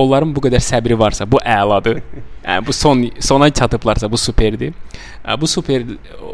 Onların 0.00 0.32
bu 0.36 0.42
qədər 0.44 0.62
səbri 0.64 0.96
varsa, 0.98 1.26
bu 1.28 1.40
əladır. 1.44 2.02
Yəni 2.44 2.66
bu 2.66 2.74
son 2.76 3.04
sona 3.24 3.50
çatıblarsa, 3.50 4.10
bu 4.12 4.20
superdir. 4.20 4.74
Yəni, 5.24 5.40
Bu 5.40 5.46
super 5.46 5.84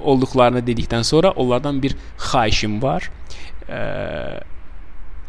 olduqlarını 0.03 0.63
dedikdən 0.67 1.03
sonra 1.03 1.31
onlardan 1.31 1.83
bir 1.83 1.97
xahişim 2.19 2.83
var. 2.83 3.11
Ə, 3.69 4.43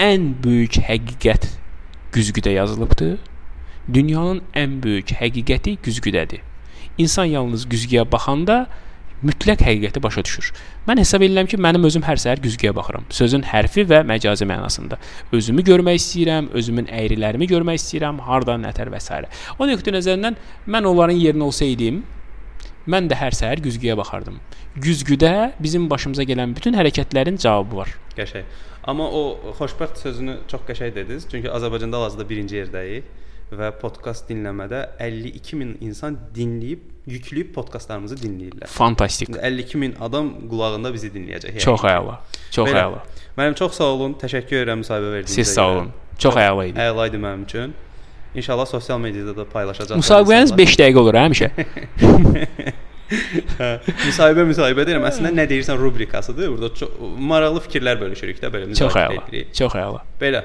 ən 0.01 0.33
böyük 0.43 0.81
həqiqət 0.89 1.47
güzgüdə 2.13 2.55
yazılıbdı. 2.57 3.17
Dünyanın 3.93 4.41
ən 4.55 4.81
böyük 4.83 5.13
həqiqəti 5.21 5.77
güzgüdədir. 5.85 6.41
İnsan 6.97 7.25
yalnız 7.25 7.65
güzgüyə 7.67 8.05
baxanda 8.11 8.67
mütləq 9.23 9.61
həqiqəti 9.63 10.01
başa 10.03 10.23
düşür. 10.25 10.51
Mən 10.87 10.99
hesab 10.99 11.23
edirəm 11.25 11.47
ki, 11.49 11.59
mənim 11.61 11.85
özüm 11.87 12.03
hər 12.05 12.19
səhər 12.21 12.41
güzgüyə 12.43 12.73
baxıram. 12.75 13.05
Sözün 13.13 13.45
hərfi 13.47 13.85
və 13.87 14.01
məcazi 14.07 14.47
mənasında. 14.49 14.99
Özümü 15.35 15.63
görmək 15.69 16.01
istəyirəm, 16.01 16.51
özümün 16.59 16.91
əyrilərimi 16.91 17.47
görmək 17.51 17.79
istəyirəm, 17.81 18.19
hardan 18.27 18.65
nətər 18.67 18.91
və 18.93 18.99
s. 18.99 19.21
O 19.59 19.69
nöqteyi 19.69 19.95
nəzərindən 19.95 20.39
mən 20.67 20.89
onların 20.91 21.19
yerinə 21.21 21.47
olsaydım, 21.47 22.03
mən 22.91 23.09
də 23.09 23.17
hər 23.17 23.35
səhər 23.37 23.63
güzgüyə 23.65 23.97
baxardım. 23.97 24.39
Güzgüdə 24.75 25.53
bizim 25.59 25.89
başımıza 25.89 26.23
gələn 26.27 26.55
bütün 26.55 26.75
hərəkətlərin 26.77 27.39
cavabı 27.41 27.83
var. 27.83 27.93
Qəşəng. 28.17 28.49
Amma 28.85 29.07
o 29.09 29.53
xoşbəxt 29.57 30.03
sözünü 30.03 30.41
çox 30.51 30.67
qəşəng 30.67 30.93
dediniz. 30.93 31.25
Çünki 31.31 31.49
Azərbaycanda 31.49 31.97
hal-hazırda 31.97 32.29
birinci 32.29 32.59
yerdəyik 32.59 33.07
və 33.53 33.69
podkast 33.81 34.29
dinləmədə 34.29 34.79
52 34.99 35.55
min 35.59 35.75
insan 35.85 36.17
dinləyib, 36.35 36.81
yükləyib 37.07 37.51
podkastlarımızı 37.53 38.15
dinləyirlər. 38.23 38.67
Fantastik. 38.73 39.29
52 39.37 39.77
min 39.77 39.93
adam 40.01 40.31
qulağında 40.49 40.91
bizi 40.93 41.11
dinləyəcək. 41.13 41.59
Çox 41.63 41.83
əla. 41.85 42.17
Çox 42.51 42.69
Belə. 42.71 42.85
əla. 42.87 43.03
Mənim 43.37 43.55
çox 43.59 43.77
sağ 43.77 43.91
olun. 43.93 44.15
Təşəkkür 44.21 44.63
edirəm 44.63 44.81
müsahibə 44.81 45.11
verdiyinizə. 45.13 45.35
Siz 45.43 45.53
sağ 45.53 45.61
görə. 45.61 45.75
olun. 45.75 45.91
Çox 46.17 46.35
əla 46.41 46.65
idi. 46.71 46.79
Əla 46.79 47.07
idi 47.11 47.21
mənim 47.21 47.43
üçün. 47.45 47.73
İnşallah 48.35 48.65
sosial 48.65 48.99
mediada 48.99 49.37
da 49.37 49.45
paylaşacağıq. 49.49 49.99
Müsahibəniz 50.01 50.57
5 50.57 50.75
dəqiqə 50.81 50.99
olur 50.99 51.15
hə, 51.15 51.23
həmişə. 51.29 51.51
müsahibə 54.09 54.43
müsahibə 54.49 54.85
deyirəm. 54.87 55.05
Əslində 55.07 55.31
nə 55.37 55.45
deyirsən 55.49 55.77
rubrikasıdır. 55.79 56.49
Burada 56.55 56.71
çox 56.75 56.89
maraqlı 57.31 57.61
fikirlər 57.67 57.99
bölüşürük 58.01 58.41
də 58.41 58.49
belə 58.53 58.71
Çox 58.73 58.91
müzakirə 58.91 59.05
əla. 59.11 59.23
edirik. 59.29 59.53
Çox 59.55 59.75
əla. 59.79 60.01
Belə. 60.21 60.41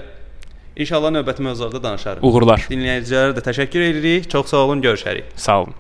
İnşallah 0.77 1.11
növbəti 1.11 1.43
mövzularda 1.43 1.83
danışarıq. 1.83 2.25
Uğurlar. 2.25 2.67
Dinləyicilərə 2.71 3.37
də 3.37 3.45
təşəkkür 3.51 3.87
edirik. 3.91 4.31
Çox 4.31 4.53
sağ 4.55 4.67
olun, 4.67 4.83
görüşərik. 4.83 5.33
Sağ 5.37 5.63
olun. 5.63 5.75